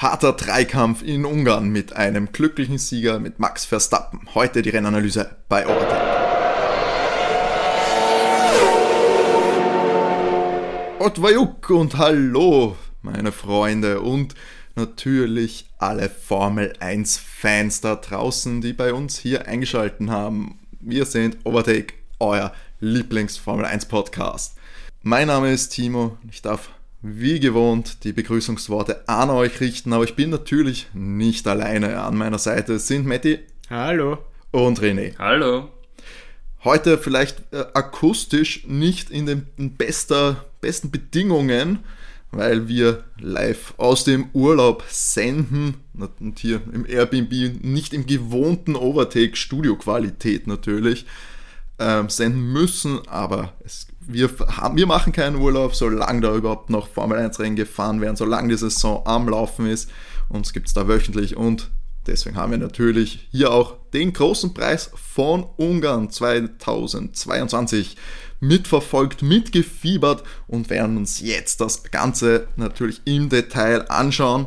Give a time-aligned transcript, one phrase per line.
[0.00, 4.22] Harter Dreikampf in Ungarn mit einem glücklichen Sieger mit Max Verstappen.
[4.34, 6.06] Heute die Rennanalyse bei Overtake.
[11.00, 14.34] Otvajuk und hallo, meine Freunde und
[14.74, 20.60] natürlich alle Formel 1 Fans da draußen, die bei uns hier eingeschalten haben.
[20.80, 24.56] Wir sind Overtake, euer Lieblings Formel 1 Podcast.
[25.02, 26.70] Mein Name ist Timo, ich darf
[27.02, 32.02] wie gewohnt die Begrüßungsworte an euch richten, aber ich bin natürlich nicht alleine.
[32.02, 33.38] An meiner Seite sind Matti.
[33.70, 34.18] Hallo.
[34.50, 35.16] Und René.
[35.18, 35.70] Hallo.
[36.62, 41.78] Heute vielleicht äh, akustisch nicht in den bester, besten Bedingungen,
[42.32, 45.76] weil wir live aus dem Urlaub senden
[46.20, 51.06] und hier im Airbnb nicht im gewohnten Overtake-Studio-Qualität natürlich
[51.80, 56.88] ähm, senden müssen, aber es wir, haben, wir machen keinen Urlaub, solange da überhaupt noch
[56.88, 59.90] Formel 1 Rennen gefahren werden, solange die Saison am Laufen ist.
[60.28, 61.70] Uns gibt es da wöchentlich und
[62.06, 67.96] deswegen haben wir natürlich hier auch den großen Preis von Ungarn 2022
[68.40, 74.46] mitverfolgt, mitgefiebert und werden uns jetzt das Ganze natürlich im Detail anschauen.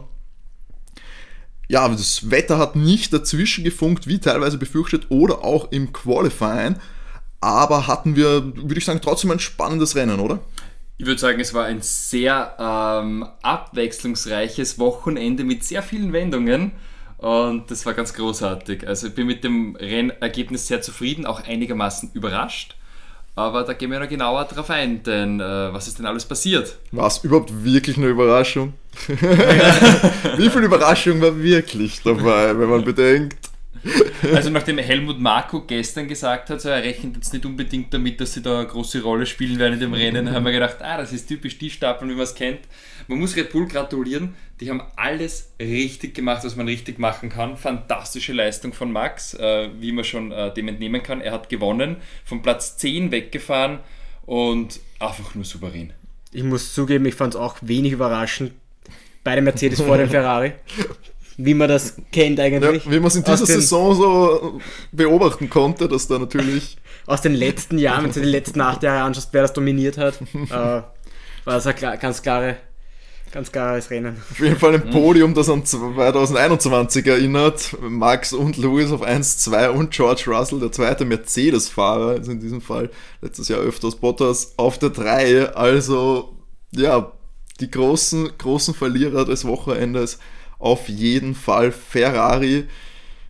[1.69, 6.75] Ja, das Wetter hat nicht dazwischen gefunkt, wie teilweise befürchtet, oder auch im Qualifying.
[7.44, 10.39] Aber hatten wir, würde ich sagen, trotzdem ein spannendes Rennen, oder?
[10.97, 16.71] Ich würde sagen, es war ein sehr ähm, abwechslungsreiches Wochenende mit sehr vielen Wendungen.
[17.17, 18.88] Und das war ganz großartig.
[18.88, 22.77] Also ich bin mit dem Rennergebnis sehr zufrieden, auch einigermaßen überrascht.
[23.36, 26.77] Aber da gehen wir noch genauer drauf ein, denn äh, was ist denn alles passiert?
[26.91, 28.73] War es überhaupt wirklich eine Überraschung?
[29.08, 33.49] Wie viel Überraschung war wirklich dabei, wenn man bedenkt,
[34.34, 38.34] Also nachdem Helmut Marko gestern gesagt hat, so er rechnet jetzt nicht unbedingt damit, dass
[38.34, 41.12] sie da eine große Rolle spielen werden in dem Rennen, haben wir gedacht, ah, das
[41.12, 42.61] ist typisch die Stapeln, wie man es kennt.
[43.08, 47.58] Man muss Red Bull gratulieren, die haben alles richtig gemacht, was man richtig machen kann.
[47.58, 51.22] Fantastische Leistung von Max, äh, wie man schon äh, dem entnehmen kann.
[51.22, 53.80] Er hat gewonnen, von Platz 10 weggefahren
[54.26, 55.92] und einfach nur souverän.
[56.32, 58.54] Ich muss zugeben, ich fand es auch wenig überraschend.
[59.23, 60.54] Beide Mercedes vor dem Ferrari
[61.38, 62.86] wie man das kennt eigentlich.
[62.86, 64.60] Ja, wie man es in dieser den, Saison so
[64.92, 66.77] beobachten konnte, dass da natürlich...
[67.05, 70.22] Aus den letzten Jahren, wenn du die letzten acht Jahre anschaust, wer das dominiert hat,
[70.33, 70.86] äh, war
[71.45, 72.58] das ein klar, ganz klare
[73.33, 74.22] Ganz klares Rennen.
[74.30, 77.76] Auf jeden Fall ein Podium, das an 2021 erinnert.
[77.82, 82.61] Max und Lewis auf 1, 2 und George Russell, der zweite Mercedes-Fahrer, also in diesem
[82.61, 82.92] Fall
[83.22, 85.55] letztes Jahr öfters Bottas, auf der 3.
[85.55, 86.38] Also,
[86.73, 87.11] ja,
[87.60, 90.20] die großen, großen Verlierer des Wochenendes
[90.63, 92.65] auf jeden Fall Ferrari.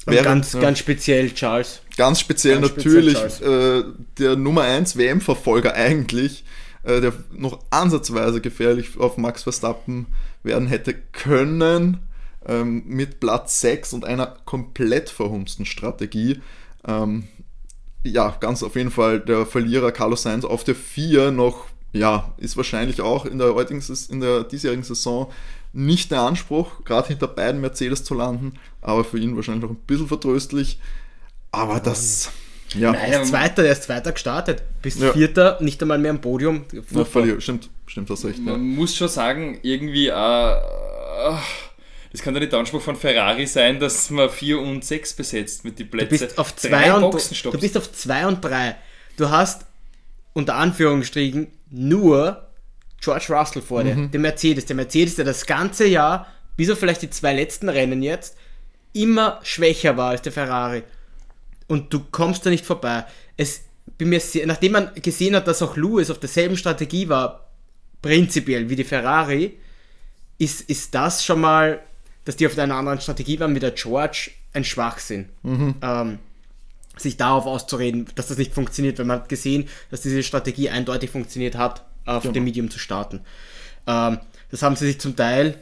[0.05, 1.81] Während, ganz, ja, ganz speziell Charles.
[1.97, 6.43] Ganz speziell ganz natürlich speziell äh, der Nummer 1 WM-Verfolger eigentlich,
[6.83, 10.07] äh, der noch ansatzweise gefährlich auf Max Verstappen
[10.43, 11.99] werden hätte können,
[12.45, 16.41] ähm, mit Platz 6 und einer komplett verhunzten Strategie.
[16.85, 17.27] Ähm,
[18.03, 22.57] ja, ganz auf jeden Fall der Verlierer Carlos Sainz auf der 4 noch, ja, ist
[22.57, 25.31] wahrscheinlich auch in der heutigen, in der diesjährigen Saison
[25.73, 29.81] nicht der Anspruch, gerade hinter beiden Mercedes zu landen, aber für ihn wahrscheinlich noch ein
[29.87, 30.79] bisschen vertröstlich.
[31.51, 32.31] Aber das.
[32.75, 32.91] Ja.
[32.91, 34.63] Nein, er ist Zweiter, der ist Zweiter gestartet.
[34.81, 35.11] Bis ja.
[35.11, 36.65] Vierter, nicht einmal mehr am Podium.
[36.91, 38.39] Ja, verlier, stimmt, stimmt das recht.
[38.39, 38.57] Man ja.
[38.57, 40.11] muss schon sagen, irgendwie, äh,
[42.11, 45.65] das kann doch nicht der Anspruch von Ferrari sein, dass man 4 und 6 besetzt
[45.65, 46.17] mit den Plätzen.
[46.17, 47.13] Du bist auf 2 und,
[47.43, 48.75] du bist auf 2 und 3.
[49.17, 49.65] Du hast
[50.33, 52.42] unter Anführungsstrichen nur
[53.03, 54.11] George Russell vor dir, mhm.
[54.11, 54.65] der Mercedes.
[54.65, 58.37] Der Mercedes, der das ganze Jahr, bis auf vielleicht die zwei letzten Rennen jetzt,
[58.93, 60.83] immer schwächer war als der Ferrari.
[61.67, 63.05] Und du kommst da nicht vorbei.
[63.35, 63.61] Es,
[63.97, 67.49] bin mir sehr, nachdem man gesehen hat, dass auch Lewis auf derselben Strategie war,
[68.01, 69.57] prinzipiell wie die Ferrari,
[70.37, 71.81] ist, ist das schon mal,
[72.25, 75.29] dass die auf einer anderen Strategie waren wie der George, ein Schwachsinn.
[75.41, 75.75] Mhm.
[75.81, 76.19] Ähm,
[76.95, 81.09] sich darauf auszureden, dass das nicht funktioniert, weil man hat gesehen, dass diese Strategie eindeutig
[81.09, 82.33] funktioniert hat auf genau.
[82.33, 83.21] dem Medium zu starten.
[83.87, 84.19] Ähm,
[84.51, 85.57] das haben sie sich zum Teil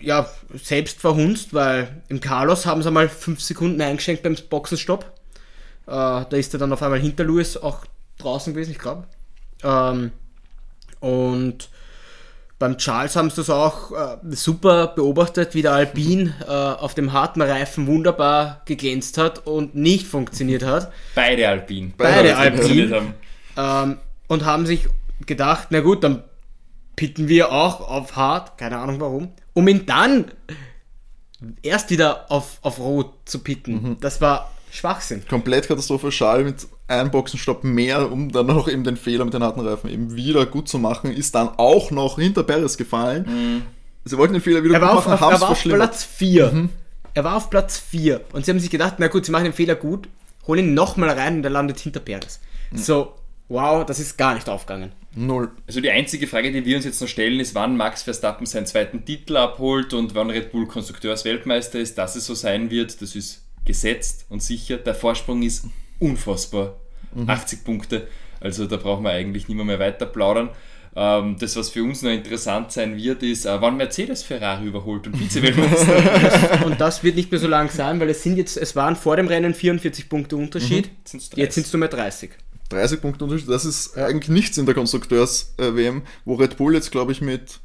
[0.00, 5.04] ja, selbst verhunzt, weil im Carlos haben sie mal fünf Sekunden eingeschenkt beim Boxenstopp.
[5.86, 7.84] Äh, da ist er dann auf einmal hinter Lewis auch
[8.18, 9.04] draußen gewesen, ich glaube.
[9.62, 10.12] Ähm,
[11.00, 11.68] und
[12.58, 17.12] beim Charles haben sie das auch äh, super beobachtet, wie der Alpin äh, auf dem
[17.12, 20.92] harten Reifen wunderbar geglänzt hat und nicht funktioniert hat.
[21.14, 21.94] Beide Alpin.
[21.96, 22.92] Beide, Beide Alpin.
[22.92, 23.14] Haben.
[23.56, 23.98] Ähm,
[24.28, 24.88] und haben sich
[25.26, 26.24] gedacht, na gut, dann
[26.96, 30.30] pitten wir auch auf hart, keine Ahnung warum, um ihn dann
[31.62, 33.72] erst wieder auf, auf rot zu pitten.
[33.82, 33.96] Mhm.
[34.00, 35.22] Das war Schwachsinn.
[35.28, 39.60] Komplett katastrophal mit einem Boxenstopp mehr, um dann noch eben den Fehler mit den harten
[39.60, 43.24] Reifen eben wieder gut zu machen, ist dann auch noch hinter Perez gefallen.
[43.26, 43.62] Mhm.
[44.04, 46.52] sie wollten den Fehler wieder er war auf, machen, er war auf Platz 4.
[46.52, 46.68] Mhm.
[47.14, 49.52] Er war auf Platz 4 und sie haben sich gedacht, na gut, sie machen den
[49.52, 50.08] Fehler gut,
[50.46, 52.40] holen ihn nochmal rein und er landet hinter Perez.
[52.70, 52.78] Mhm.
[52.78, 53.14] So,
[53.48, 54.92] wow, das ist gar nicht aufgegangen.
[55.14, 55.50] Null.
[55.66, 58.66] Also die einzige Frage, die wir uns jetzt noch stellen, ist, wann Max Verstappen seinen
[58.66, 61.98] zweiten Titel abholt und wann Red Bull Konstrukteursweltmeister ist.
[61.98, 64.76] Dass es so sein wird, das ist gesetzt und sicher.
[64.76, 65.66] Der Vorsprung ist
[65.98, 66.76] unfassbar.
[67.14, 67.28] Mhm.
[67.28, 68.06] 80 Punkte.
[68.40, 70.50] Also da brauchen wir eigentlich nicht mehr, mehr weiter plaudern.
[70.96, 75.06] Ähm, das, was für uns noch interessant sein wird, ist, äh, wann Mercedes Ferrari überholt
[75.06, 76.64] und Vize-Weltmeister.
[76.66, 79.16] und das wird nicht mehr so lang sein, weil es sind jetzt, es waren vor
[79.16, 80.88] dem Rennen 44 Punkte Unterschied.
[81.12, 81.20] Mhm.
[81.36, 82.30] Jetzt sind es nur mehr 30.
[82.70, 87.12] 30 Punkte Unterschied, das ist eigentlich nichts in der Konstrukteurs-WM, wo Red Bull jetzt, glaube
[87.12, 87.60] ich, mit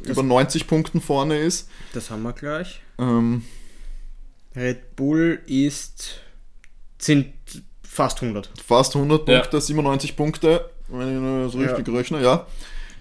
[0.00, 1.68] das über 90 Punkten vorne ist.
[1.92, 2.80] Das haben wir gleich.
[2.98, 3.42] Ähm,
[4.56, 6.20] Red Bull ist
[6.98, 7.32] sind
[7.82, 8.50] fast 100.
[8.64, 9.60] Fast 100 Punkte, ja.
[9.60, 11.94] 97 Punkte, wenn ich das richtig ja.
[11.94, 12.46] rechne, ja.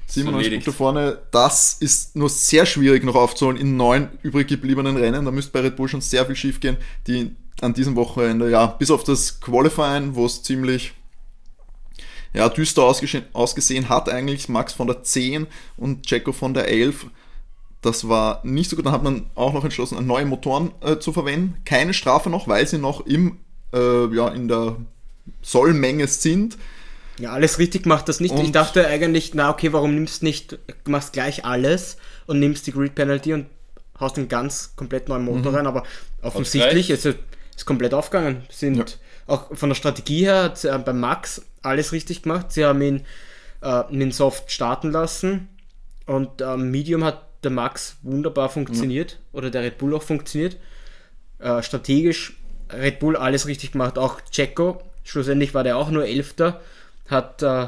[0.07, 5.25] 97 Punkte vorne, das ist nur sehr schwierig noch aufzuholen in neun übrig gebliebenen Rennen.
[5.25, 6.77] Da müsste bei Red Bull schon sehr viel schief gehen,
[7.07, 10.93] die an diesem Wochenende, ja, bis auf das Qualifying, wo es ziemlich
[12.33, 15.47] ja, düster ausgesehen hat eigentlich Max von der 10
[15.77, 17.07] und Checo von der 11.
[17.81, 18.85] Das war nicht so gut.
[18.85, 21.57] Dann hat man auch noch entschlossen, neue Motoren äh, zu verwenden.
[21.65, 23.37] Keine Strafe noch, weil sie noch im,
[23.73, 24.77] äh, ja, in der
[25.41, 26.57] Sollmenge sind.
[27.19, 28.33] Ja, alles richtig macht das nicht.
[28.33, 30.57] Und ich dachte eigentlich, na okay, warum nimmst du nicht,
[30.87, 33.45] machst gleich alles und nimmst die Grid Penalty und
[33.99, 35.57] haust einen ganz komplett neuen Motor mhm.
[35.57, 35.83] rein, aber
[36.23, 38.43] offensichtlich ist es komplett aufgegangen.
[38.49, 38.85] Sind ja.
[39.27, 42.51] Auch von der Strategie her hat äh, bei Max alles richtig gemacht.
[42.51, 43.05] Sie haben ihn
[43.61, 45.49] äh, in den Soft starten lassen
[46.05, 49.37] und äh, Medium hat der Max wunderbar funktioniert mhm.
[49.37, 50.57] oder der Red Bull auch funktioniert.
[51.39, 52.37] Äh, strategisch
[52.71, 53.97] Red Bull alles richtig gemacht.
[53.97, 56.61] Auch Checo, schlussendlich war der auch nur Elfter,
[57.09, 57.67] hat äh,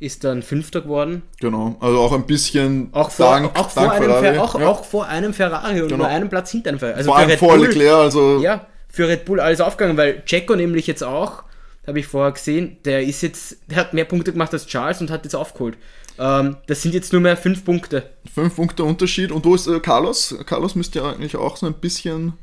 [0.00, 1.22] ist dann Fünfter geworden.
[1.40, 4.38] Genau, also auch ein bisschen auch vor, dank, auch vor, einem, Ferrari.
[4.38, 4.68] Auch, ja.
[4.68, 6.04] auch vor einem Ferrari und genau.
[6.04, 6.98] nur einen Platz hinter einem Ferrari.
[6.98, 8.40] Also vor allem vor Leclerc, also...
[8.40, 11.42] Ja, für Red Bull alles aufgegangen, weil Checo nämlich jetzt auch
[11.86, 15.10] habe ich vorher gesehen, der ist jetzt, der hat mehr Punkte gemacht als Charles und
[15.10, 15.76] hat jetzt aufgeholt.
[16.18, 18.10] Ähm, das sind jetzt nur mehr fünf Punkte.
[18.32, 19.32] Fünf Punkte Unterschied.
[19.32, 20.34] Und wo ist äh, Carlos?
[20.46, 22.34] Carlos müsste ja eigentlich auch so ein bisschen.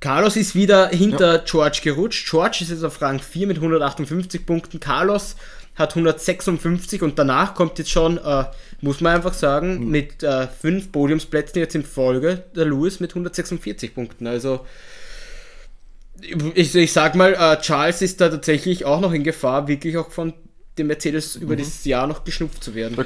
[0.00, 1.42] Carlos ist wieder hinter ja.
[1.44, 2.30] George gerutscht.
[2.30, 4.80] George ist jetzt auf Rang 4 mit 158 Punkten.
[4.80, 5.36] Carlos
[5.74, 8.44] hat 156 und danach kommt jetzt schon, äh,
[8.80, 9.90] muss man einfach sagen, mhm.
[9.90, 14.26] mit äh, fünf Podiumsplätzen jetzt in Folge der Lewis mit 146 Punkten.
[14.26, 14.64] Also
[16.54, 20.10] ich, ich sag mal, äh, Charles ist da tatsächlich auch noch in Gefahr, wirklich auch
[20.10, 20.32] von
[20.78, 21.58] dem Mercedes über mhm.
[21.58, 22.96] dieses Jahr noch geschnupft zu werden.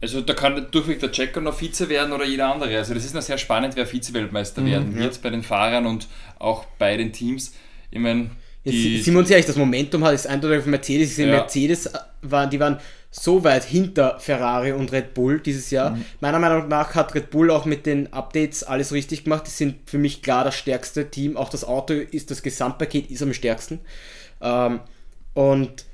[0.00, 2.76] Also da kann durchweg der Checker noch Vize werden oder jeder andere.
[2.76, 6.06] Also das ist noch sehr spannend, wer Vize-Weltmeister mhm, werden wird bei den Fahrern und
[6.38, 7.52] auch bei den Teams.
[7.90, 8.30] Ich meine,
[8.64, 11.16] die, sind wir uns ehrlich, das Momentum hat ist eindeutig auf Mercedes.
[11.16, 11.26] Ja.
[11.26, 12.78] Mercedes äh, waren, die waren
[13.10, 15.90] so weit hinter Ferrari und Red Bull dieses Jahr.
[15.90, 16.04] Mhm.
[16.20, 19.44] Meiner Meinung nach hat Red Bull auch mit den Updates alles richtig gemacht.
[19.46, 21.36] Die sind für mich klar das stärkste Team.
[21.36, 23.80] Auch das Auto ist, das Gesamtpaket ist am stärksten.
[24.42, 24.80] Ähm,
[25.32, 25.86] und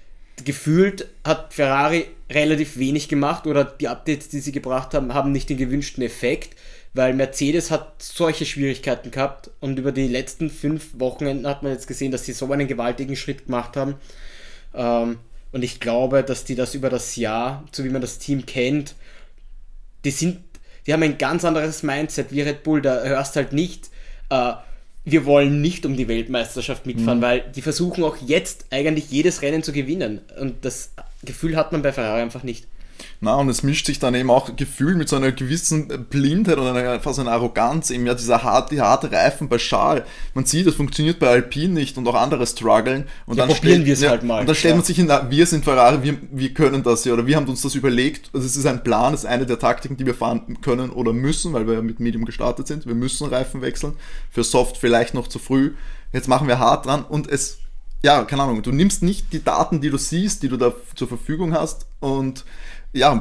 [0.44, 5.48] gefühlt hat Ferrari relativ wenig gemacht oder die Updates, die sie gebracht haben, haben nicht
[5.48, 6.56] den gewünschten Effekt,
[6.94, 11.86] weil Mercedes hat solche Schwierigkeiten gehabt und über die letzten fünf Wochenenden hat man jetzt
[11.86, 13.94] gesehen, dass sie so einen gewaltigen Schritt gemacht haben.
[14.74, 15.18] Ähm,
[15.54, 18.96] und ich glaube, dass die das über das Jahr, so wie man das Team kennt,
[20.04, 20.40] die sind,
[20.84, 22.82] die haben ein ganz anderes Mindset wie Red Bull.
[22.82, 23.88] Da hörst halt nicht,
[24.30, 24.54] äh,
[25.04, 27.22] wir wollen nicht um die Weltmeisterschaft mitfahren, mhm.
[27.22, 30.22] weil die versuchen auch jetzt eigentlich jedes Rennen zu gewinnen.
[30.40, 30.90] Und das
[31.22, 32.66] Gefühl hat man bei Ferrari einfach nicht.
[33.20, 36.66] Na, und es mischt sich dann eben auch Gefühl mit so einer gewissen Blindheit und
[36.66, 40.04] einer, fast einer Arroganz, eben ja dieser harte, die harte Reifen bei Schal.
[40.34, 43.06] Man sieht, das funktioniert bei Alpine nicht und auch andere strugglen.
[43.26, 44.40] Und ja, dann probieren wir es ja, halt mal.
[44.40, 44.76] Und dann stellt ja.
[44.76, 47.62] man sich hin, wir sind Ferrari, wir, wir können das ja, oder wir haben uns
[47.62, 48.30] das überlegt.
[48.32, 51.12] Also es ist ein Plan, das ist eine der Taktiken, die wir fahren können oder
[51.12, 52.86] müssen, weil wir ja mit Medium gestartet sind.
[52.86, 53.94] Wir müssen Reifen wechseln.
[54.30, 55.72] Für Soft vielleicht noch zu früh.
[56.12, 57.58] Jetzt machen wir hart dran und es
[58.04, 61.08] ja, keine Ahnung, du nimmst nicht die Daten, die du siehst, die du da zur
[61.08, 62.44] Verfügung hast und
[62.94, 63.18] ja,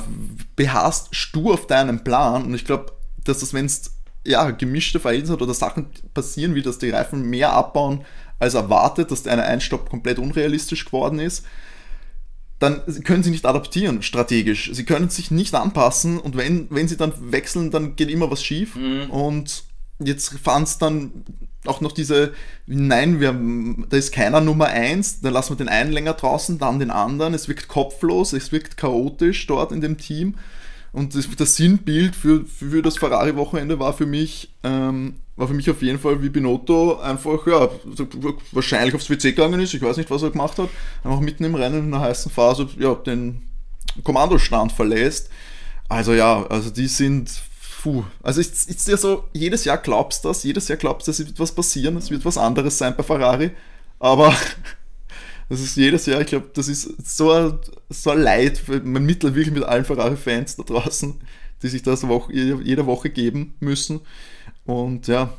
[0.56, 2.46] beharrst stur auf deinen Plan.
[2.46, 3.92] Und ich glaube, dass das, wenn es
[4.26, 8.06] ja, gemischte Verhältnisse oder Sachen passieren, wie dass die Reifen mehr abbauen
[8.40, 11.46] als erwartet, dass der eine Einstopp komplett unrealistisch geworden ist,
[12.60, 14.70] dann können sie nicht adaptieren strategisch.
[14.74, 18.44] Sie können sich nicht anpassen und wenn, wenn sie dann wechseln, dann geht immer was
[18.44, 18.76] schief.
[18.76, 19.10] Mhm.
[19.10, 19.66] Und
[20.00, 21.26] jetzt fahren es dann
[21.66, 22.34] auch noch diese,
[22.66, 23.34] nein, wir,
[23.90, 27.34] da ist keiner Nummer eins, dann lassen wir den einen länger draußen, dann den anderen.
[27.34, 30.36] Es wirkt kopflos, es wirkt chaotisch dort in dem Team.
[30.92, 35.70] Und das, das Sinnbild für, für das Ferrari-Wochenende war für mich, ähm, war für mich
[35.70, 37.70] auf jeden Fall, wie Binotto einfach, ja,
[38.52, 40.70] wahrscheinlich aufs WC gegangen ist, ich weiß nicht, was er gemacht hat,
[41.04, 43.42] einfach mitten im Rennen in einer heißen Phase, ja, den
[44.04, 45.30] Kommandostand verlässt.
[45.90, 47.32] Also ja, also die sind
[47.84, 51.12] puh, also ist, ist ja so, jedes Jahr glaubst du das, jedes Jahr glaubst du,
[51.12, 53.52] es wird was passieren, es wird was anderes sein bei Ferrari,
[54.00, 54.34] aber
[55.50, 57.60] das ist jedes Jahr, ich glaube, das ist so ein,
[57.90, 61.20] so ein Leid, man mittelt wirklich mit allen Ferrari-Fans da draußen,
[61.62, 64.00] die sich das Woche, jede Woche geben müssen
[64.64, 65.34] und ja,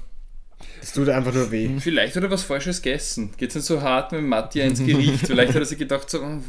[0.80, 1.70] das tut einfach nur weh.
[1.78, 3.30] Vielleicht hat er was Falsches gegessen.
[3.38, 5.26] Geht es nicht so hart mit Matti ins Gericht.
[5.26, 6.22] Vielleicht hat er sich gedacht, so.
[6.22, 6.40] Oh,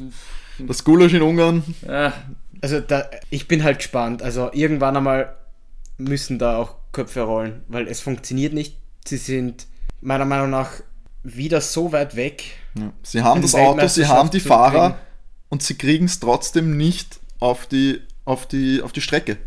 [0.59, 1.63] das Gulasch in Ungarn.
[1.87, 2.13] Ah.
[2.61, 4.21] Also da, ich bin halt gespannt.
[4.21, 5.35] Also irgendwann einmal
[5.97, 8.77] müssen da auch Köpfe rollen, weil es funktioniert nicht.
[9.05, 9.67] Sie sind
[10.01, 10.71] meiner Meinung nach
[11.23, 12.43] wieder so weit weg.
[12.77, 12.93] Ja.
[13.03, 15.01] Sie haben das Auto, sie haben die Fahrer kriegen.
[15.49, 19.37] und sie kriegen es trotzdem nicht auf die, auf, die, auf die Strecke.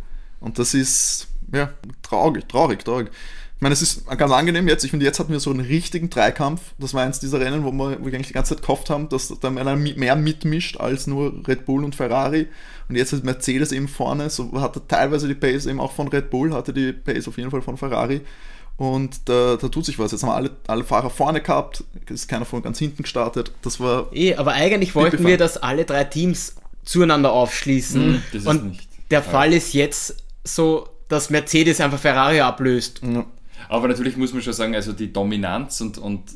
[0.41, 1.71] Und das ist ja
[2.03, 3.11] traurig, traurig, traurig.
[3.59, 4.85] Ich meine, es ist ganz angenehm jetzt.
[4.85, 6.61] Ich finde, jetzt hatten wir so einen richtigen Dreikampf.
[6.79, 9.09] Das war eins dieser Rennen, wo wir, wo wir eigentlich die ganze Zeit gehofft haben,
[9.09, 12.47] dass da einer mehr mitmischt als nur Red Bull und Ferrari.
[12.89, 14.31] Und jetzt ist Mercedes eben vorne.
[14.31, 17.51] So hatte teilweise die Pace eben auch von Red Bull, hatte die Pace auf jeden
[17.51, 18.21] Fall von Ferrari.
[18.77, 20.13] Und da, da tut sich was.
[20.13, 23.51] Jetzt haben wir alle, alle Fahrer vorne gehabt, ist keiner von ganz hinten gestartet.
[23.63, 24.07] Das war.
[24.13, 28.23] Eh, aber eigentlich wollten wir, dass alle drei Teams zueinander aufschließen.
[28.33, 28.79] Mhm, und
[29.11, 33.01] der Fall ist jetzt so, dass Mercedes einfach Ferrari ablöst.
[33.03, 33.27] Ja.
[33.69, 36.33] Aber natürlich muss man schon sagen, also die Dominanz und, und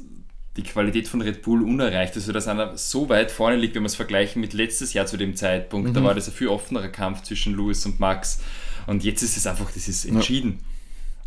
[0.57, 2.15] die Qualität von Red Bull unerreicht.
[2.15, 5.17] Also, dass einer so weit vorne liegt, wenn wir es vergleichen mit letztes Jahr zu
[5.17, 5.95] dem Zeitpunkt, mhm.
[5.95, 8.41] da war das ein viel offenerer Kampf zwischen Lewis und Max.
[8.87, 10.59] Und jetzt ist es einfach, das ist entschieden.
[10.61, 10.72] Ja.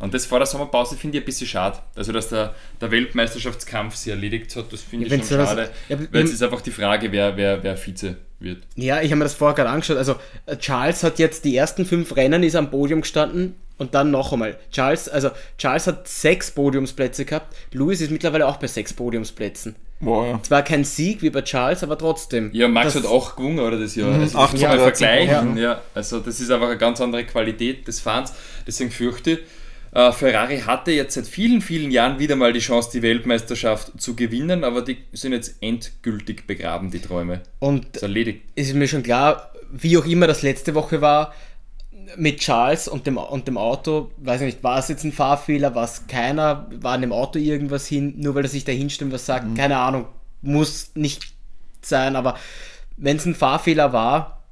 [0.06, 1.80] Und das vor der Sommerpause finde ich ein bisschen schade.
[1.96, 5.72] Also, dass der, der Weltmeisterschaftskampf sich erledigt hat, das finde ich schon schade.
[5.90, 8.60] Ja, weil es ist einfach die Frage, wer, wer, wer Vize wird.
[8.76, 9.98] Ja, ich habe mir das vorher gerade angeschaut.
[9.98, 10.18] Also,
[10.60, 14.60] Charles hat jetzt die ersten fünf Rennen, ist am Podium gestanden und dann noch einmal.
[14.72, 17.56] Charles, also Charles hat sechs Podiumsplätze gehabt.
[17.72, 19.76] Lewis ist mittlerweile auch bei sechs Podiumsplätzen.
[20.02, 20.40] Boah.
[20.44, 22.52] Zwar kein Sieg wie bei Charles, aber trotzdem.
[22.54, 24.12] Ja, Max hat auch gewonnen, oder das Jahr.
[24.12, 24.22] Mhm.
[24.22, 25.58] Also acht Jahre vergleichen.
[25.58, 25.64] Ja.
[25.64, 25.82] ja.
[25.96, 28.34] also das ist einfach eine ganz andere Qualität des Fahrens.
[28.68, 29.40] Deswegen fürchte ich,
[29.96, 34.16] äh, Ferrari hatte jetzt seit vielen, vielen Jahren wieder mal die Chance, die Weltmeisterschaft zu
[34.16, 37.42] gewinnen, aber die sind jetzt endgültig begraben, die Träume.
[37.60, 38.42] Und ist erledigt.
[38.56, 41.34] Ist mir schon klar, wie auch immer das letzte Woche war,
[42.18, 45.76] mit Charles und dem, und dem Auto, weiß ich nicht, war es jetzt ein Fahrfehler,
[45.76, 49.14] war es keiner, war in dem Auto irgendwas hin, nur weil er sich da hinstellt
[49.14, 49.56] was sagt, mhm.
[49.56, 50.08] keine Ahnung,
[50.42, 51.34] muss nicht
[51.82, 52.38] sein, aber
[52.98, 54.44] wenn es ein Fahrfehler war,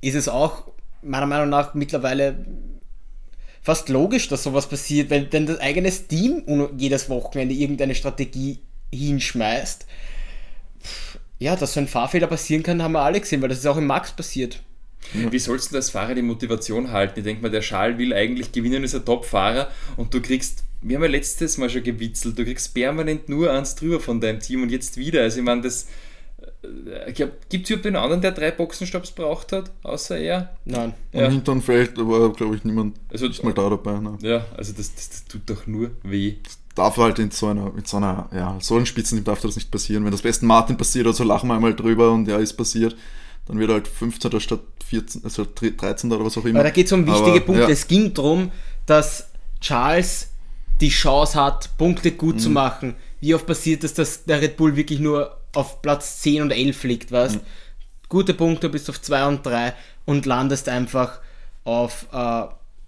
[0.00, 0.68] ist es auch
[1.02, 2.46] meiner Meinung nach mittlerweile
[3.62, 6.42] fast logisch, dass sowas passiert, wenn denn das eigene Team
[6.76, 8.60] jedes Wochenende irgendeine Strategie
[8.92, 9.86] hinschmeißt.
[11.38, 13.76] Ja, dass so ein Fahrfehler passieren kann, haben wir alle gesehen, weil das ist auch
[13.76, 14.62] im Max passiert.
[15.12, 17.20] Wie sollst du als Fahrer die Motivation halten?
[17.20, 20.96] Ich denke mal, der Schal will eigentlich gewinnen, ist ein Top-Fahrer und du kriegst, wir
[20.96, 24.62] haben ja letztes Mal schon gewitzelt, du kriegst permanent nur eins drüber von deinem Team
[24.62, 25.22] und jetzt wieder.
[25.22, 25.86] Also ich meine, das
[26.62, 30.56] äh, Gibt es überhaupt einen anderen, der drei Boxenstopps braucht hat, außer er?
[30.64, 30.94] Nein.
[31.12, 31.26] Ja.
[31.26, 33.98] Am hinteren Feld war, glaube ich, niemand also, ist mal da dabei.
[33.98, 34.18] Ne?
[34.22, 36.36] Ja, also das, das, das, tut doch nur weh.
[36.42, 39.56] Das darf halt in so einer, in so einer, ja, so einem Spitzenteam darf das
[39.56, 40.04] nicht passieren.
[40.04, 42.96] Wenn das besten Martin passiert, also lachen wir einmal drüber und ja, ist passiert
[43.50, 44.40] dann wird er halt 15.
[44.40, 46.12] statt 14, also 13.
[46.12, 46.60] oder was auch immer.
[46.60, 47.62] Aber da geht es um wichtige Aber, Punkte.
[47.62, 47.68] Ja.
[47.68, 48.52] Es ging darum,
[48.86, 49.28] dass
[49.60, 50.28] Charles
[50.80, 52.38] die Chance hat, Punkte gut mhm.
[52.38, 52.94] zu machen.
[53.20, 56.84] Wie oft passiert es, dass der Red Bull wirklich nur auf Platz 10 und 11
[56.84, 57.40] liegt, weißt mhm.
[58.08, 59.72] Gute Punkte bis auf 2 und 3
[60.04, 61.20] und landest einfach
[61.64, 62.42] auf äh,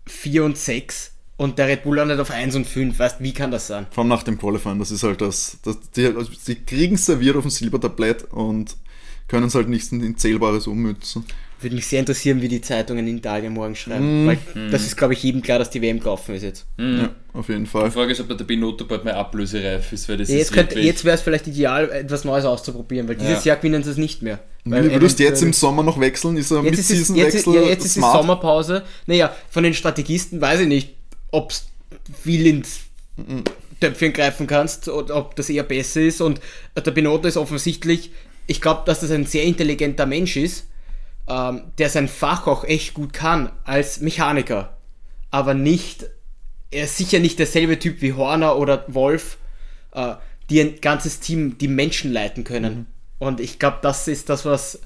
[0.07, 3.51] 4 und 6 und der Red Bull landet auf 1 und 5, weißt wie kann
[3.51, 3.87] das sein?
[3.91, 7.37] Vor allem nach dem Qualifying, das ist halt das, das die, also die kriegen serviert
[7.37, 8.77] auf dem Silbertablett und
[9.29, 11.25] können es halt nicht in Zählbares ummützen.
[11.63, 14.25] Würde mich sehr interessieren, wie die Zeitungen in Italien morgen schreiben.
[14.25, 14.29] Mm.
[14.29, 14.39] Weil
[14.71, 16.67] das ist, glaube ich, jedem klar, dass die WM gelaufen ist jetzt.
[16.77, 17.01] Mm.
[17.01, 17.85] Ja, auf jeden Fall.
[17.85, 21.05] Die Frage ist, ob der Binotto bald mal ablösereif ist, weil das ja, jetzt, jetzt
[21.05, 23.53] wäre es vielleicht ideal, etwas Neues auszuprobieren, weil dieses ja.
[23.53, 24.41] Jahr gewinnen sie es nicht mehr.
[24.65, 26.37] Weil du würdest jetzt im Sommer noch wechseln?
[26.37, 27.55] Ist er mit Season Wechsel?
[27.55, 28.83] Ja, jetzt ist die Sommerpause.
[29.07, 30.95] Naja, von den Strategisten weiß ich nicht,
[31.31, 31.67] ob es
[32.23, 32.81] viel ins
[33.81, 36.21] Töpfchen greifen kannst oder ob das eher besser ist.
[36.21, 36.41] Und
[36.77, 38.11] der Binotto ist offensichtlich
[38.47, 40.67] ich glaube, dass das ein sehr intelligenter Mensch ist,
[41.29, 44.77] ähm, der sein Fach auch echt gut kann als Mechaniker.
[45.31, 46.07] Aber nicht,
[46.71, 49.39] er ist sicher nicht derselbe Typ wie Horner oder Wolf,
[49.93, 50.15] äh,
[50.51, 52.75] die ein ganzes Team, die Menschen leiten können.
[52.75, 52.87] Mhm.
[53.19, 54.81] Und ich glaube, das ist das, was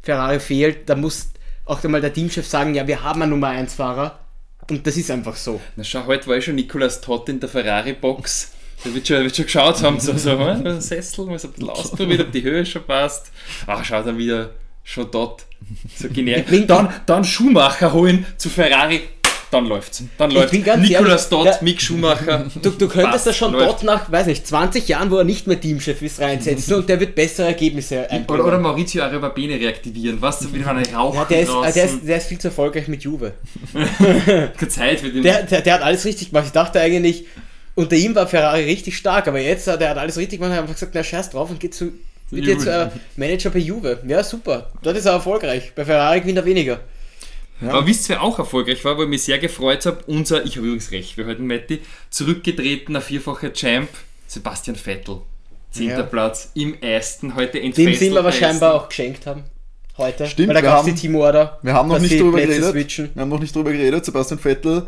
[0.00, 0.88] Ferrari fehlt.
[0.88, 1.30] Da muss
[1.64, 4.18] auch einmal der Teamchef sagen, ja, wir haben einen Nummer 1 Fahrer.
[4.68, 5.60] Und das ist einfach so.
[5.76, 8.52] Na schau, heute war ich schon Nicolas Todd in der Ferrari-Box.
[8.84, 12.20] Der wird schon, wird schon geschaut haben, so, so ein Sessel, so ein bisschen ausprobiert,
[12.20, 13.32] ob die Höhe schon passt.
[13.66, 14.50] Ach, schaut er wieder
[14.90, 15.46] schon dort.
[15.96, 16.66] So generisch.
[16.66, 19.02] Dann, dann Schuhmacher holen zu Ferrari.
[19.52, 20.02] dann läuft's.
[20.18, 20.52] Dann läuft's.
[20.52, 22.46] Nicolas Dott, ja, Mick Schumacher.
[22.62, 25.60] Du, du könntest da schon Dott nach, weiß nicht, 20 Jahren, wo er nicht mehr
[25.60, 28.40] Teamchef ist, reinsetzen und der wird bessere Ergebnisse einbringen.
[28.40, 32.08] Oder, oder Maurizio Arrebabene reaktivieren, was du wieder eine Rauch ja, der, ist, der, ist,
[32.08, 33.34] der ist viel zu erfolgreich mit Juve.
[33.72, 35.22] Keine Zeit für den.
[35.22, 36.46] Der, der, der hat alles richtig gemacht.
[36.46, 37.26] Ich dachte eigentlich,
[37.76, 40.74] unter ihm war Ferrari richtig stark, aber jetzt, der hat alles richtig gemacht, hat einfach
[40.74, 41.92] gesagt, na scheiß drauf und geht zu,
[42.32, 44.00] wird jetzt äh, Manager bei Juve.
[44.06, 44.70] Ja, super.
[44.82, 45.72] Dort ist er erfolgreich.
[45.74, 46.80] Bei Ferrari gewinnt er weniger.
[47.60, 47.70] Ja.
[47.70, 49.98] Aber wisst ihr, wer auch erfolgreich war, wo ich mich sehr gefreut habe?
[50.06, 53.88] Unser, ich habe übrigens recht, wir heute Matti, zurückgetretener vierfacher Champ,
[54.26, 55.20] Sebastian Vettel.
[55.70, 56.02] Zehnter ja.
[56.02, 57.94] Platz im ersten, heute entfesselt.
[57.94, 59.44] Dem sie ihm aber scheinbar auch geschenkt haben.
[59.98, 60.26] Heute.
[60.26, 61.58] Stimmt, Weil da gab es die Teamorder.
[61.62, 62.70] Wir haben noch nicht drüber geredet.
[62.70, 63.10] Switchen.
[63.14, 64.04] Wir haben noch nicht drüber geredet.
[64.04, 64.86] Sebastian Vettel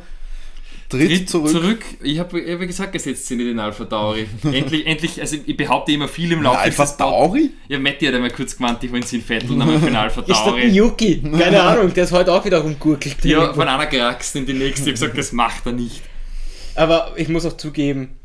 [0.93, 1.51] tritt, tritt zurück.
[1.51, 1.85] zurück.
[2.03, 4.27] Ich habe hab gesagt, gesetzt sind in den Alpha Tauri.
[4.45, 7.51] endlich, endlich, also ich behaupte immer viel im Laufe Alpha Tauri?
[7.69, 10.23] Ja, Matti hat einmal kurz gemeint, ich wollte sie in Vettel, dann für den Alpha
[10.27, 10.63] Tauri.
[10.63, 11.23] Ist Yuki?
[11.23, 13.25] Keine Ahnung, der ist heute auch wieder rumgurkelt.
[13.25, 14.83] Ja, von einer geraxt in die nächste.
[14.83, 16.03] Ich habe gesagt, das macht er nicht.
[16.75, 18.17] Aber ich muss auch zugeben,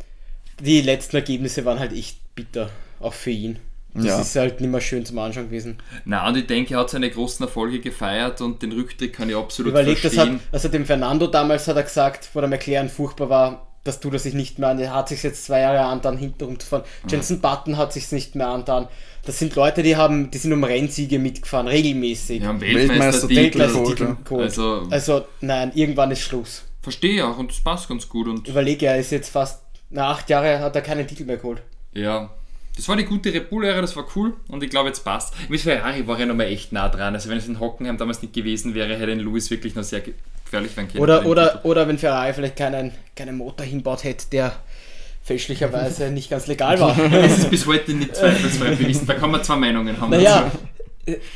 [0.62, 2.70] die letzten Ergebnisse waren halt echt bitter,
[3.00, 3.60] auch für ihn.
[3.94, 4.22] Das ja.
[4.22, 5.78] ist halt nicht mehr schön zum Anschauen gewesen.
[6.06, 9.36] Na, und ich denke, er hat seine großen Erfolge gefeiert und den Rücktritt kann ich
[9.36, 10.40] absolut Überlegt, verstehen.
[10.52, 14.00] Das hat, also dem Fernando damals hat er gesagt, wo der McLaren furchtbar war, das
[14.00, 14.80] tut er sich nicht mehr an.
[14.80, 16.84] Er hat sich jetzt zwei Jahre angetan, hinterrum zu fahren.
[17.10, 18.88] Jensen Button hat sich nicht mehr angetan.
[19.26, 22.44] Das sind Leute, die haben, die sind um Rennsiege mitgefahren, regelmäßig.
[22.44, 23.60] Ja, Weltmeistertitel.
[23.60, 26.66] Weltmeistertitel Also, also, nein, irgendwann ist Schluss.
[26.82, 28.28] Verstehe auch und das passt ganz gut.
[28.28, 31.62] Und Überlege, er ist jetzt fast, nach acht Jahren hat er keinen Titel mehr geholt.
[31.94, 32.30] Ja,
[32.78, 35.34] das war die gute Red Bull-Ära, das war cool und ich glaube, jetzt passt.
[35.50, 37.14] Mit Ferrari war ja nochmal echt nah dran.
[37.16, 40.02] Also, wenn es in Hockenheim damals nicht gewesen wäre, hätte ein Lewis wirklich noch sehr
[40.02, 41.04] gefährlich werden können.
[41.04, 44.54] Oder, oder, oder wenn Ferrari vielleicht keinen, keinen Motor hinbaut hätte, der
[45.24, 46.96] fälschlicherweise nicht ganz legal war.
[47.12, 49.08] Das ist bis heute nicht zweifelsfrei bewiesen.
[49.08, 50.12] Da kann man zwei Meinungen haben.
[50.12, 50.50] Naja,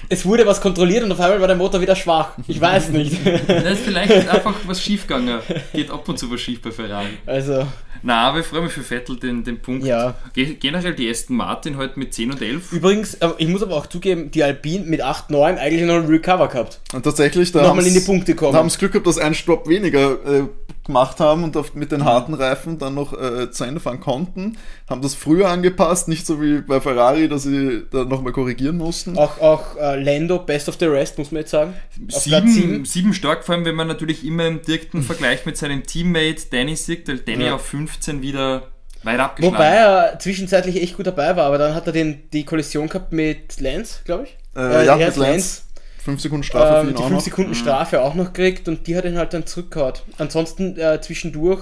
[0.10, 2.34] es wurde was kontrolliert und auf einmal war der Motor wieder schwach.
[2.48, 3.18] Ich weiß nicht.
[3.48, 5.40] Da ist vielleicht einfach was schiefgegangen.
[5.74, 7.08] Geht ab und zu was schief bei Ferrari.
[7.26, 7.66] Also.
[8.04, 9.86] Na, aber ich freue mich für Vettel den, den Punkt.
[9.86, 10.16] Ja.
[10.34, 12.72] Generell die Aston Martin heute mit 10 und 11.
[12.72, 16.48] Übrigens, ich muss aber auch zugeben, die Alpine mit 8, 9 eigentlich noch einen Recover
[16.48, 16.80] gehabt.
[16.94, 18.54] Und tatsächlich, da nochmal in die Punkte kommen.
[18.54, 20.44] Da haben sie Glück gehabt, dass ein Stopp weniger äh,
[20.84, 24.58] gemacht haben und auf, mit den harten Reifen dann noch äh, zu Ende fahren konnten.
[24.90, 29.18] Haben das früher angepasst, nicht so wie bei Ferrari, dass sie da nochmal korrigieren mussten.
[29.18, 31.74] Auch, auch äh, Lando, Best of the Rest, muss man jetzt sagen.
[32.10, 32.86] Sieben, sieben.
[32.86, 36.76] sieben stark, vor allem wenn man natürlich immer im direkten Vergleich mit seinem Teammate Danny
[36.76, 37.56] sieht, weil Danny ja.
[37.56, 38.64] auf 15 wieder
[39.04, 42.46] weit abgeschlagen Wobei er zwischenzeitlich echt gut dabei war, aber dann hat er den, die
[42.46, 44.38] Kollision gehabt mit Lance, glaube ich.
[44.56, 45.20] Äh, ja, mit Lance.
[45.20, 45.62] Lance
[46.04, 48.96] 5 Sekunden Strafe ähm, für ihn die 5 Sekunden Strafe auch noch gekriegt und die
[48.96, 49.94] hat ihn halt dann zurückgehauen.
[50.18, 51.62] Ansonsten äh, zwischendurch